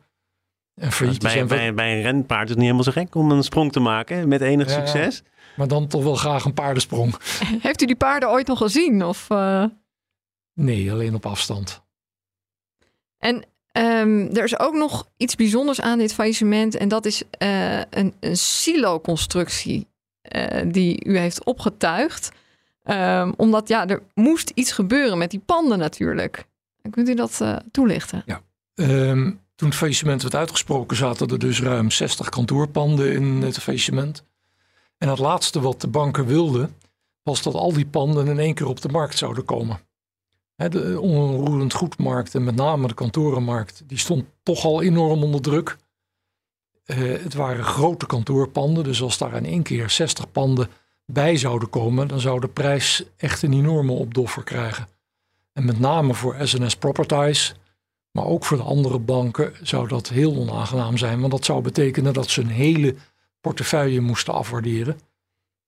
En 0.77 0.91
failliet 0.91 1.21
bij, 1.21 1.45
bij, 1.45 1.73
bij, 1.73 1.95
een 1.95 2.01
renpaard 2.01 2.43
is 2.43 2.49
het 2.49 2.57
niet 2.57 2.65
helemaal 2.65 2.83
zo 2.83 2.91
gek 2.91 3.15
om 3.15 3.31
een 3.31 3.43
sprong 3.43 3.71
te 3.71 3.79
maken 3.79 4.27
met 4.27 4.41
enig 4.41 4.69
succes. 4.69 5.23
Maar 5.55 5.67
dan 5.67 5.87
toch 5.87 6.03
wel 6.03 6.15
graag 6.15 6.45
een 6.45 6.53
paardensprong. 6.53 7.15
Heeft 7.61 7.81
u 7.81 7.85
die 7.85 7.95
paarden 7.95 8.29
ooit 8.29 8.47
nog 8.47 8.57
gezien? 8.57 9.03
Of, 9.03 9.27
uh... 9.29 9.65
Nee, 10.53 10.91
alleen 10.91 11.15
op 11.15 11.25
afstand. 11.25 11.81
En 13.17 13.35
um, 13.71 14.35
er 14.35 14.43
is 14.43 14.59
ook 14.59 14.73
nog 14.73 15.09
iets 15.17 15.35
bijzonders 15.35 15.81
aan 15.81 15.97
dit 15.97 16.13
faillissement. 16.13 16.75
En 16.75 16.87
dat 16.87 17.05
is 17.05 17.23
uh, 17.43 17.79
een, 17.79 18.13
een 18.19 18.37
silo-constructie 18.37 19.87
uh, 20.35 20.71
die 20.71 21.05
u 21.05 21.17
heeft 21.17 21.43
opgetuigd. 21.43 22.31
Um, 22.83 23.33
omdat 23.37 23.67
ja, 23.67 23.87
er 23.87 24.03
moest 24.13 24.51
iets 24.53 24.71
gebeuren 24.71 25.17
met 25.17 25.31
die 25.31 25.41
panden 25.45 25.79
natuurlijk. 25.79 26.45
Kunt 26.89 27.09
u 27.09 27.13
dat 27.13 27.41
toelichten? 27.71 28.23
Ja. 28.25 28.41
Um, 28.75 29.39
toen 29.57 29.69
het 29.69 29.77
faillissement 29.77 30.21
werd 30.21 30.35
uitgesproken, 30.35 30.97
zaten 30.97 31.27
er 31.27 31.39
dus 31.39 31.61
ruim 31.61 31.91
60 31.91 32.29
kantoorpanden 32.29 33.13
in 33.13 33.41
het 33.41 33.57
faillissement. 33.57 34.23
En 34.97 35.09
het 35.09 35.19
laatste 35.19 35.61
wat 35.61 35.81
de 35.81 35.87
banken 35.87 36.25
wilden, 36.25 36.75
was 37.23 37.41
dat 37.41 37.53
al 37.53 37.73
die 37.73 37.85
panden 37.85 38.27
in 38.27 38.39
één 38.39 38.53
keer 38.53 38.67
op 38.67 38.81
de 38.81 38.89
markt 38.89 39.17
zouden 39.17 39.45
komen. 39.45 39.79
De 40.55 40.99
onroerend 40.99 41.73
goedmarkt 41.73 42.35
en 42.35 42.43
met 42.43 42.55
name 42.55 42.87
de 42.87 42.93
kantorenmarkt, 42.93 43.83
die 43.85 43.97
stond 43.97 44.25
toch 44.43 44.65
al 44.65 44.81
enorm 44.81 45.23
onder 45.23 45.41
druk. 45.41 45.77
Uh, 46.85 46.97
het 47.23 47.33
waren 47.33 47.63
grote 47.63 48.05
kantoorpanden, 48.05 48.83
dus 48.83 49.01
als 49.01 49.17
daar 49.17 49.35
in 49.35 49.45
één 49.45 49.63
keer 49.63 49.89
60 49.89 50.31
panden 50.31 50.69
bij 51.05 51.37
zouden 51.37 51.69
komen, 51.69 52.07
dan 52.07 52.19
zou 52.19 52.39
de 52.39 52.47
prijs 52.47 53.03
echt 53.17 53.41
een 53.41 53.53
enorme 53.53 53.91
opdoffer 53.91 54.43
krijgen. 54.43 54.87
En 55.53 55.65
met 55.65 55.79
name 55.79 56.13
voor 56.13 56.35
SNS 56.43 56.75
Properties, 56.75 57.55
maar 58.17 58.25
ook 58.25 58.45
voor 58.45 58.57
de 58.57 58.63
andere 58.63 58.99
banken 58.99 59.53
zou 59.61 59.87
dat 59.87 60.09
heel 60.09 60.35
onaangenaam 60.35 60.97
zijn. 60.97 61.19
Want 61.19 61.31
dat 61.31 61.45
zou 61.45 61.61
betekenen 61.61 62.13
dat 62.13 62.29
ze 62.29 62.41
een 62.41 62.47
hele 62.47 62.95
portefeuille 63.41 63.99
moesten 63.99 64.33
afwaarderen. 64.33 64.99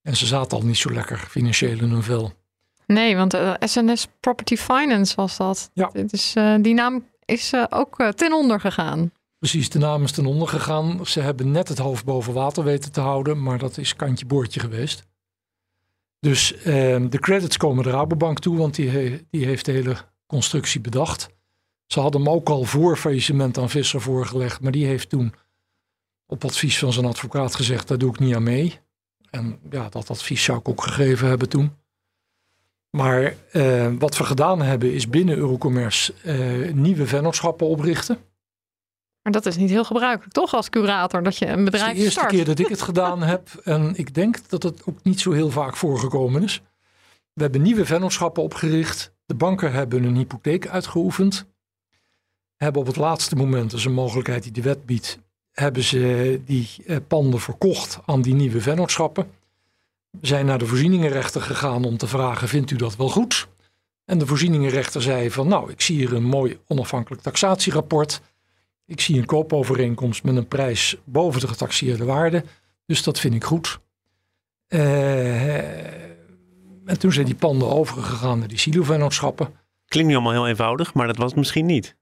En 0.02 0.18
ze 0.18 0.26
zaten 0.26 0.58
al 0.58 0.66
niet 0.66 0.78
zo 0.78 0.92
lekker 0.92 1.18
financieel 1.18 1.80
in 1.80 1.90
hun 1.90 2.04
vel. 2.04 2.34
Nee, 2.86 3.16
want 3.16 3.38
SNS 3.60 4.06
eh, 4.06 4.12
Property 4.20 4.56
Finance 4.56 5.16
was 5.16 5.38
dat. 5.38 5.70
Ja. 5.74 5.92
Dus, 6.06 6.36
uh, 6.36 6.56
die 6.62 6.74
naam 6.74 7.06
is 7.26 7.54
uh, 7.54 7.66
ook 7.70 8.12
ten 8.16 8.34
onder 8.34 8.60
gegaan. 8.60 9.12
Precies, 9.40 9.70
de 9.70 9.80
naam 9.80 10.04
is 10.04 10.12
ten 10.12 10.26
onder 10.26 10.48
gegaan. 10.48 11.06
Ze 11.06 11.22
hebben 11.22 11.52
net 11.52 11.68
het 11.68 11.78
hoofd 11.78 12.06
boven 12.06 12.34
water 12.34 12.64
weten 12.64 12.92
te 12.92 13.02
houden, 13.02 13.44
maar 13.44 13.58
dat 13.58 13.78
is 13.78 13.96
kantje 13.96 14.26
boordje 14.26 14.60
geweest. 14.60 15.04
Dus 16.20 16.56
ehm, 16.56 17.10
de 17.10 17.20
credits 17.20 17.58
komen 17.58 17.84
de 17.84 17.90
Rabobank 17.90 18.40
toe, 18.40 18.58
want 18.58 18.76
die, 18.76 19.28
die 19.30 19.46
heeft 19.46 19.66
de 19.66 19.72
hele 19.72 19.96
constructie 20.28 20.82
bedacht. 20.82 21.38
Ze 21.92 22.00
hadden 22.00 22.22
hem 22.22 22.30
ook 22.30 22.50
al 22.50 22.64
voor 22.64 22.98
faillissement 22.98 23.58
aan 23.58 23.70
Visser 23.70 24.02
voorgelegd, 24.02 24.62
maar 24.62 24.72
die 24.72 24.86
heeft 24.86 25.10
toen 25.10 25.34
op 26.26 26.44
advies 26.44 26.80
van 26.80 26.94
zijn 26.94 27.06
advocaat 27.06 27.56
gezegd, 27.56 27.88
daar 27.88 27.98
doe 27.98 28.10
ik 28.10 28.20
niet 28.20 28.36
aan 28.36 28.44
mee. 28.44 28.80
En 29.30 29.60
ja, 29.70 29.90
dat 29.90 30.10
advies 30.10 30.44
zou 30.44 30.60
ik 30.60 30.70
ook 30.70 30.84
gegeven 30.84 31.28
hebben 31.28 31.50
toen. 31.50 31.76
Maar 32.90 33.36
eh, 33.52 33.88
wat 34.00 34.18
we 34.18 34.24
gedaan 34.24 34.62
hebben 34.62 34.94
is 34.94 35.10
binnen 35.10 35.38
Eurocommerce 35.38 36.14
eh, 36.24 36.74
nieuwe 36.74 37.08
vennootschappen 37.08 37.68
oprichten. 37.68 38.18
Maar 39.22 39.34
dat 39.34 39.46
is 39.46 39.58
niet 39.58 39.70
heel 39.70 39.86
gebruikelijk, 39.86 40.34
toch, 40.34 40.54
als 40.54 40.70
curator, 40.70 41.24
dat 41.24 41.38
je 41.38 41.48
een 41.48 41.66
bedrijf 41.66 41.84
start? 41.84 41.98
De 41.98 42.04
eerste 42.04 42.26
keer 42.26 42.46
dat 42.46 42.60
ik 42.60 42.68
het 42.68 42.82
gedaan 42.82 43.22
heb 43.22 43.50
en 43.64 43.94
ik 43.96 44.14
denk 44.14 44.50
dat 44.50 44.64
het 44.64 44.86
ook 44.86 45.04
niet 45.04 45.20
zo 45.20 45.32
heel 45.32 45.50
vaak 45.50 45.76
voorgekomen 45.76 46.44
is. 46.44 46.62
We 47.34 47.42
hebben 47.42 47.62
nieuwe 47.62 47.86
vennootschappen 47.86 48.44
opgericht. 48.44 49.14
De 49.26 49.36
banken 49.36 49.72
hebben 49.72 50.04
een 50.04 50.16
hypotheek 50.16 50.68
uitgeoefend 50.68 51.48
hebben 52.60 52.82
op 52.82 52.88
het 52.88 52.96
laatste 52.96 53.36
moment, 53.36 53.72
dus 53.72 53.86
een 53.86 53.94
mogelijkheid 53.94 54.44
die 54.44 54.52
de 54.52 54.62
wet 54.62 54.86
biedt, 54.86 55.20
hebben 55.52 55.84
ze 55.84 56.42
die 56.46 56.70
eh, 56.86 56.98
panden 57.08 57.40
verkocht 57.40 58.00
aan 58.06 58.22
die 58.22 58.34
nieuwe 58.34 58.62
vennootschappen. 58.62 59.32
Zijn 60.22 60.46
naar 60.46 60.58
de 60.58 60.66
voorzieningenrechter 60.66 61.42
gegaan 61.42 61.86
om 61.86 61.98
te 61.98 62.08
vragen, 62.08 62.48
vindt 62.48 62.72
u 62.72 62.76
dat 62.76 62.96
wel 62.96 63.10
goed? 63.10 63.48
En 64.06 64.18
de 64.18 64.26
voorzieningenrechter 64.26 65.02
zei 65.02 65.32
van, 65.32 65.48
nou, 65.48 65.72
ik 65.72 65.82
zie 65.82 65.96
hier 65.96 66.14
een 66.14 66.24
mooi 66.24 66.60
onafhankelijk 66.68 67.22
taxatierapport. 67.22 68.22
Ik 68.86 69.02
zie 69.02 69.18
een 69.18 69.26
koopovereenkomst 69.26 70.24
met 70.24 70.36
een 70.36 70.48
prijs 70.48 70.96
boven 71.04 71.42
de 71.42 71.48
getaxeerde 71.48 72.06
waarde. 72.06 72.44
Dus 72.86 73.04
dat 73.04 73.20
vind 73.20 73.34
ik 73.34 73.44
goed. 73.44 73.80
Uh, 74.68 75.86
en 76.86 77.00
toen 77.00 77.12
zijn 77.12 77.26
die 77.26 77.36
panden 77.36 77.70
overgegaan 77.70 78.40
naar 78.40 78.48
die 78.48 78.58
silo-vennootschappen. 78.58 79.54
Klinkt 79.86 80.10
nu 80.10 80.16
allemaal 80.16 80.34
heel 80.34 80.48
eenvoudig, 80.48 80.94
maar 80.94 81.08
dat 81.08 81.18
was 81.18 81.30
het 81.30 81.40
misschien 81.40 81.66
niet. 81.66 81.96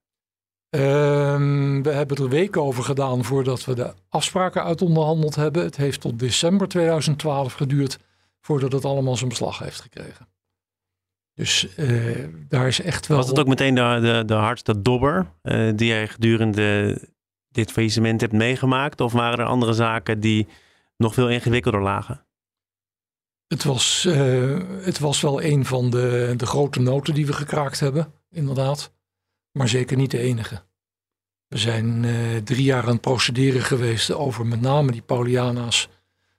Um, 0.70 1.84
we 1.84 1.90
hebben 1.90 2.18
er 2.18 2.30
weken 2.30 2.62
over 2.62 2.84
gedaan 2.84 3.24
voordat 3.24 3.66
we 3.66 3.76
de 3.76 3.94
afspraken 4.10 4.64
uit 4.64 4.82
onderhandeld 4.82 5.36
hebben. 5.36 5.64
Het 5.64 5.78
heeft 5.78 6.02
tot 6.02 6.20
december 6.20 6.68
2012 6.68 7.54
geduurd 7.54 8.00
voordat 8.42 8.72
het 8.72 8.86
allemaal 8.86 9.16
zijn 9.16 9.30
beslag 9.30 9.60
heeft 9.60 9.82
gekregen. 9.82 10.28
Dus 11.34 11.68
uh, 11.78 12.28
daar 12.48 12.68
is 12.68 12.82
echt 12.82 13.08
wel. 13.08 13.18
Was 13.18 13.28
het 13.28 13.40
ook 13.40 13.48
meteen 13.48 13.76
de, 13.76 14.00
de, 14.02 14.24
de 14.26 14.34
hardste 14.34 14.82
dobber 14.82 15.32
uh, 15.44 15.72
die 15.76 15.88
jij 15.88 16.08
gedurende 16.08 17.00
dit 17.50 17.72
faillissement 17.72 18.22
hebt 18.22 18.34
meegemaakt? 18.34 19.02
Of 19.02 19.14
waren 19.14 19.40
er 19.40 19.46
andere 19.46 19.74
zaken 19.74 20.20
die 20.20 20.48
nog 20.98 21.14
veel 21.14 21.30
ingewikkelder 21.30 21.82
lagen? 21.82 22.26
Het 23.48 23.64
was, 23.64 24.06
uh, 24.08 24.60
het 24.82 25.00
was 25.00 25.22
wel 25.22 25.44
een 25.44 25.66
van 25.66 25.90
de, 25.90 26.34
de 26.38 26.46
grote 26.46 26.80
noten 26.80 27.14
die 27.14 27.26
we 27.26 27.34
gekraakt 27.34 27.80
hebben, 27.80 28.14
inderdaad. 28.30 28.92
Maar 29.58 29.68
zeker 29.68 29.98
niet 29.98 30.12
de 30.12 30.20
enige. 30.20 30.62
We 31.48 31.58
zijn 31.58 32.06
drie 32.44 32.64
jaar 32.64 32.84
aan 32.84 32.92
het 32.92 33.02
procederen 33.02 33.62
geweest 33.62 34.12
over 34.12 34.46
met 34.46 34.62
name 34.62 34.92
die 34.92 35.02
Pauliana's 35.02 35.90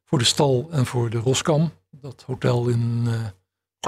voor 0.05 0.19
de 0.19 0.25
stal 0.25 0.69
en 0.71 0.87
voor 0.87 1.11
de 1.11 1.19
Roskam. 1.19 1.73
Dat 1.91 2.23
hotel 2.27 2.69
in 2.69 3.09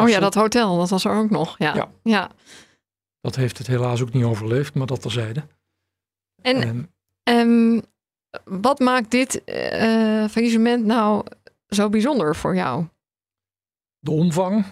Oh 0.00 0.08
ja, 0.08 0.20
dat 0.20 0.34
hotel, 0.34 0.78
dat 0.78 0.90
was 0.90 1.04
er 1.04 1.12
ook 1.12 1.30
nog. 1.30 1.54
Ja. 1.58 1.90
ja. 2.02 2.30
Dat 3.20 3.36
heeft 3.36 3.58
het 3.58 3.66
helaas 3.66 4.02
ook 4.02 4.12
niet 4.12 4.24
overleefd, 4.24 4.74
maar 4.74 4.86
dat 4.86 5.02
terzijde. 5.02 5.46
En 6.42 6.90
um, 7.22 7.82
wat 8.44 8.78
maakt 8.78 9.10
dit 9.10 9.42
uh, 9.46 10.28
faillissement 10.28 10.84
nou 10.84 11.24
zo 11.68 11.88
bijzonder 11.88 12.36
voor 12.36 12.54
jou? 12.54 12.86
De 13.98 14.10
omvang, 14.10 14.64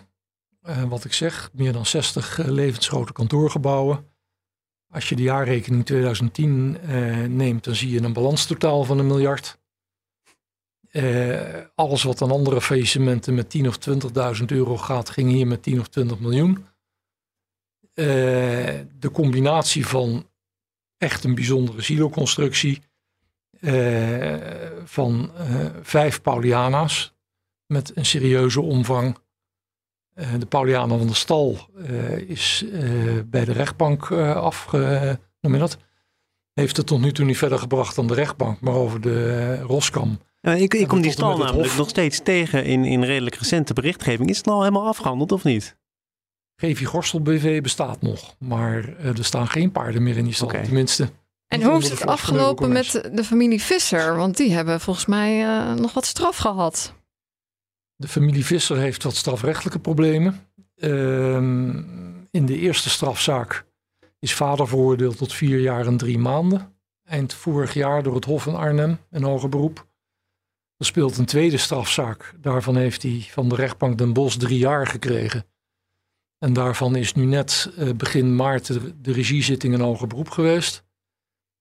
uh, 0.62 0.82
wat 0.82 1.04
ik 1.04 1.12
zeg, 1.12 1.50
meer 1.52 1.72
dan 1.72 1.86
60 1.86 2.38
uh, 2.38 2.46
levensgrote 2.46 3.12
kantoorgebouwen. 3.12 4.07
Als 4.90 5.08
je 5.08 5.16
de 5.16 5.22
jaarrekening 5.22 5.86
2010 5.86 6.78
neemt, 7.36 7.64
dan 7.64 7.74
zie 7.74 7.90
je 7.90 8.02
een 8.02 8.12
balanstotaal 8.12 8.84
van 8.84 8.98
een 8.98 9.06
miljard. 9.06 9.58
Uh, 10.92 11.40
alles 11.74 12.02
wat 12.02 12.22
aan 12.22 12.30
andere 12.30 12.60
faillissementen 12.60 13.34
met 13.34 13.50
10 13.50 13.68
of 13.68 13.78
20.000 14.38 14.44
euro 14.46 14.76
gaat, 14.76 15.10
ging 15.10 15.30
hier 15.30 15.46
met 15.46 15.62
10 15.62 15.80
of 15.80 15.88
20 15.88 16.18
miljoen. 16.18 16.66
Uh, 17.94 18.06
de 18.98 19.10
combinatie 19.12 19.86
van 19.86 20.28
echt 20.96 21.24
een 21.24 21.34
bijzondere 21.34 21.82
siloconstructie 21.82 22.82
van 24.84 25.30
vijf 25.82 26.22
Pauliana's 26.22 27.14
met 27.66 27.96
een 27.96 28.06
serieuze 28.06 28.60
omvang. 28.60 29.18
De 30.38 30.46
Pauliana 30.48 30.96
van 30.98 31.06
de 31.06 31.14
Stal 31.14 31.58
is 32.26 32.64
bij 33.26 33.44
de 33.44 33.52
rechtbank 33.52 34.10
afge... 34.12 35.18
noem 35.40 35.52
je 35.52 35.58
dat? 35.58 35.78
Heeft 36.52 36.76
het 36.76 36.86
tot 36.86 37.00
nu 37.00 37.12
toe 37.12 37.24
niet 37.24 37.38
verder 37.38 37.58
gebracht 37.58 37.94
dan 37.94 38.06
de 38.06 38.14
rechtbank, 38.14 38.60
maar 38.60 38.74
over 38.74 39.00
de 39.00 39.60
Roskam 39.60 40.18
ja, 40.40 40.52
ik, 40.52 40.74
ik 40.74 40.88
kom 40.88 41.00
die 41.00 41.10
stal 41.10 41.38
namelijk 41.38 41.76
nog 41.76 41.88
steeds 41.88 42.20
tegen 42.22 42.64
in, 42.64 42.84
in 42.84 43.04
redelijk 43.04 43.34
recente 43.34 43.72
berichtgeving. 43.72 44.30
Is 44.30 44.36
het 44.36 44.46
al 44.46 44.60
helemaal 44.60 44.86
afgehandeld 44.86 45.32
of 45.32 45.44
niet? 45.44 45.76
GV 46.56 46.86
Gorstel 46.86 47.20
BV 47.20 47.62
bestaat 47.62 48.02
nog, 48.02 48.34
maar 48.38 48.88
uh, 48.88 49.18
er 49.18 49.24
staan 49.24 49.48
geen 49.48 49.72
paarden 49.72 50.02
meer 50.02 50.16
in 50.16 50.24
die 50.24 50.34
stal, 50.34 50.48
tenminste. 50.48 51.08
En 51.46 51.62
hoe 51.62 51.78
is 51.78 51.90
het 51.90 52.06
afgelopen 52.06 52.72
met 52.72 53.08
de 53.12 53.24
familie 53.24 53.62
Visser? 53.62 54.16
Want 54.16 54.36
die 54.36 54.52
hebben 54.52 54.80
volgens 54.80 55.06
mij 55.06 55.42
uh, 55.42 55.74
nog 55.74 55.92
wat 55.92 56.06
straf 56.06 56.36
gehad. 56.36 56.94
De 58.00 58.08
familie 58.08 58.44
Visser 58.44 58.76
heeft 58.76 59.02
wat 59.02 59.14
strafrechtelijke 59.14 59.78
problemen. 59.78 60.40
Uh, 60.76 61.36
in 62.30 62.46
de 62.46 62.58
eerste 62.58 62.90
strafzaak 62.90 63.66
is 64.18 64.34
vader 64.34 64.68
veroordeeld 64.68 65.16
tot 65.16 65.32
vier 65.32 65.60
jaar 65.60 65.86
en 65.86 65.96
drie 65.96 66.18
maanden. 66.18 66.76
Eind 67.04 67.34
vorig 67.34 67.74
jaar 67.74 68.02
door 68.02 68.14
het 68.14 68.24
Hof 68.24 68.46
in 68.46 68.54
Arnhem, 68.54 68.98
een 69.10 69.22
hoger 69.22 69.48
beroep. 69.48 69.86
Er 70.76 70.86
speelt 70.86 71.18
een 71.18 71.24
tweede 71.24 71.56
strafzaak. 71.56 72.34
Daarvan 72.40 72.76
heeft 72.76 73.02
hij 73.02 73.26
van 73.30 73.48
de 73.48 73.54
rechtbank 73.54 73.98
Den 73.98 74.12
Bosch 74.12 74.36
drie 74.36 74.58
jaar 74.58 74.86
gekregen. 74.86 75.46
En 76.38 76.52
daarvan 76.52 76.96
is 76.96 77.14
nu 77.14 77.24
net 77.24 77.72
uh, 77.78 77.92
begin 77.92 78.36
maart 78.36 78.66
de, 78.66 79.00
de 79.00 79.12
regiezitting 79.12 79.74
een 79.74 79.80
hoger 79.80 80.06
beroep 80.06 80.30
geweest. 80.30 80.84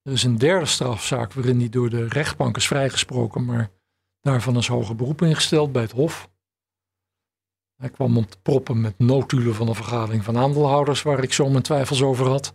Er 0.01 0.11
is 0.11 0.23
een 0.23 0.37
derde 0.37 0.65
strafzaak 0.65 1.33
waarin 1.33 1.59
hij 1.59 1.69
door 1.69 1.89
de 1.89 2.07
rechtbank 2.07 2.57
is 2.57 2.67
vrijgesproken, 2.67 3.45
maar 3.45 3.71
daarvan 4.21 4.57
is 4.57 4.67
hoger 4.67 4.95
beroep 4.95 5.21
ingesteld 5.21 5.71
bij 5.71 5.81
het 5.81 5.91
Hof. 5.91 6.29
Hij 7.75 7.89
kwam 7.89 8.17
op 8.17 8.31
de 8.31 8.37
proppen 8.41 8.81
met 8.81 8.99
notulen 8.99 9.55
van 9.55 9.67
een 9.67 9.75
vergadering 9.75 10.23
van 10.23 10.37
aandeelhouders, 10.37 11.01
waar 11.01 11.23
ik 11.23 11.33
zo 11.33 11.49
mijn 11.49 11.63
twijfels 11.63 12.01
over 12.01 12.27
had. 12.27 12.53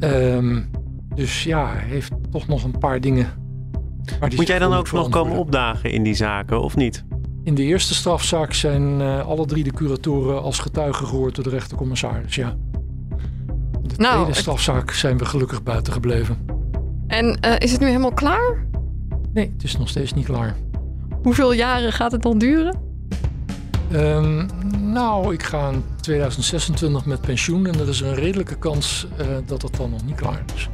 Um, 0.00 0.70
dus 1.14 1.44
ja, 1.44 1.72
hij 1.72 1.84
heeft 1.84 2.12
toch 2.30 2.46
nog 2.46 2.64
een 2.64 2.78
paar 2.78 3.00
dingen 3.00 3.44
moet 4.36 4.46
jij 4.46 4.58
dan 4.58 4.72
ook 4.72 4.92
nog 4.92 5.08
komen 5.08 5.38
opdagen 5.38 5.90
in 5.90 6.02
die 6.02 6.14
zaken 6.14 6.60
of 6.60 6.76
niet? 6.76 7.04
In 7.44 7.54
de 7.54 7.62
eerste 7.62 7.94
strafzaak 7.94 8.52
zijn 8.52 9.00
uh, 9.00 9.26
alle 9.26 9.46
drie 9.46 9.64
de 9.64 9.72
curatoren 9.72 10.42
als 10.42 10.58
getuigen 10.58 11.06
gehoord 11.06 11.34
door 11.34 11.44
de 11.44 11.50
rechtercommissaris, 11.50 12.34
ja. 12.34 12.56
De 13.82 13.94
nou, 13.96 14.14
tweede 14.14 14.38
strafzaak 14.38 14.90
zijn 14.90 15.18
we 15.18 15.24
gelukkig 15.24 15.62
buiten 15.62 15.92
gebleven. 15.92 16.46
En 17.06 17.38
uh, 17.44 17.54
is 17.58 17.72
het 17.72 17.80
nu 17.80 17.86
helemaal 17.86 18.12
klaar? 18.12 18.66
Nee, 19.36 19.52
het 19.52 19.64
is 19.64 19.76
nog 19.76 19.88
steeds 19.88 20.12
niet 20.12 20.24
klaar. 20.24 20.56
Hoeveel 21.22 21.52
jaren 21.52 21.92
gaat 21.92 22.12
het 22.12 22.22
dan 22.22 22.38
duren? 22.38 22.76
Um, 23.92 24.46
nou, 24.80 25.34
ik 25.34 25.42
ga 25.42 25.68
in 25.68 25.84
2026 26.00 27.04
met 27.04 27.20
pensioen 27.20 27.66
en 27.66 27.78
er 27.78 27.88
is 27.88 28.00
een 28.00 28.14
redelijke 28.14 28.58
kans 28.58 29.06
uh, 29.20 29.26
dat 29.46 29.62
het 29.62 29.76
dan 29.76 29.90
nog 29.90 30.04
niet 30.04 30.14
klaar 30.14 30.44
is. 30.54 30.68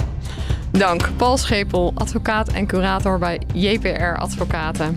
Dank, 0.70 1.10
Paul 1.16 1.36
Schepel, 1.36 1.92
advocaat 1.94 2.48
en 2.48 2.66
curator 2.66 3.18
bij 3.18 3.40
JPR 3.54 4.16
Advocaten. 4.16 4.96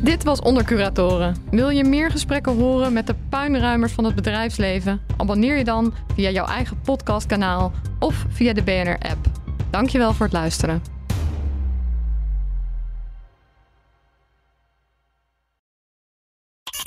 Dit 0.00 0.24
was 0.24 0.40
Onder 0.40 0.64
Curatoren. 0.64 1.36
Wil 1.50 1.68
je 1.68 1.84
meer 1.84 2.10
gesprekken 2.10 2.56
horen 2.56 2.92
met 2.92 3.06
de 3.06 3.14
puinruimers 3.28 3.92
van 3.92 4.04
het 4.04 4.14
bedrijfsleven? 4.14 5.00
Abonneer 5.16 5.56
je 5.56 5.64
dan 5.64 5.94
via 6.14 6.30
jouw 6.30 6.46
eigen 6.46 6.80
podcastkanaal 6.80 7.72
of 7.98 8.26
via 8.28 8.52
de 8.52 8.62
BNR-app. 8.62 9.26
Dankjewel 9.70 10.12
voor 10.12 10.26
het 10.26 10.34
luisteren. 10.34 11.01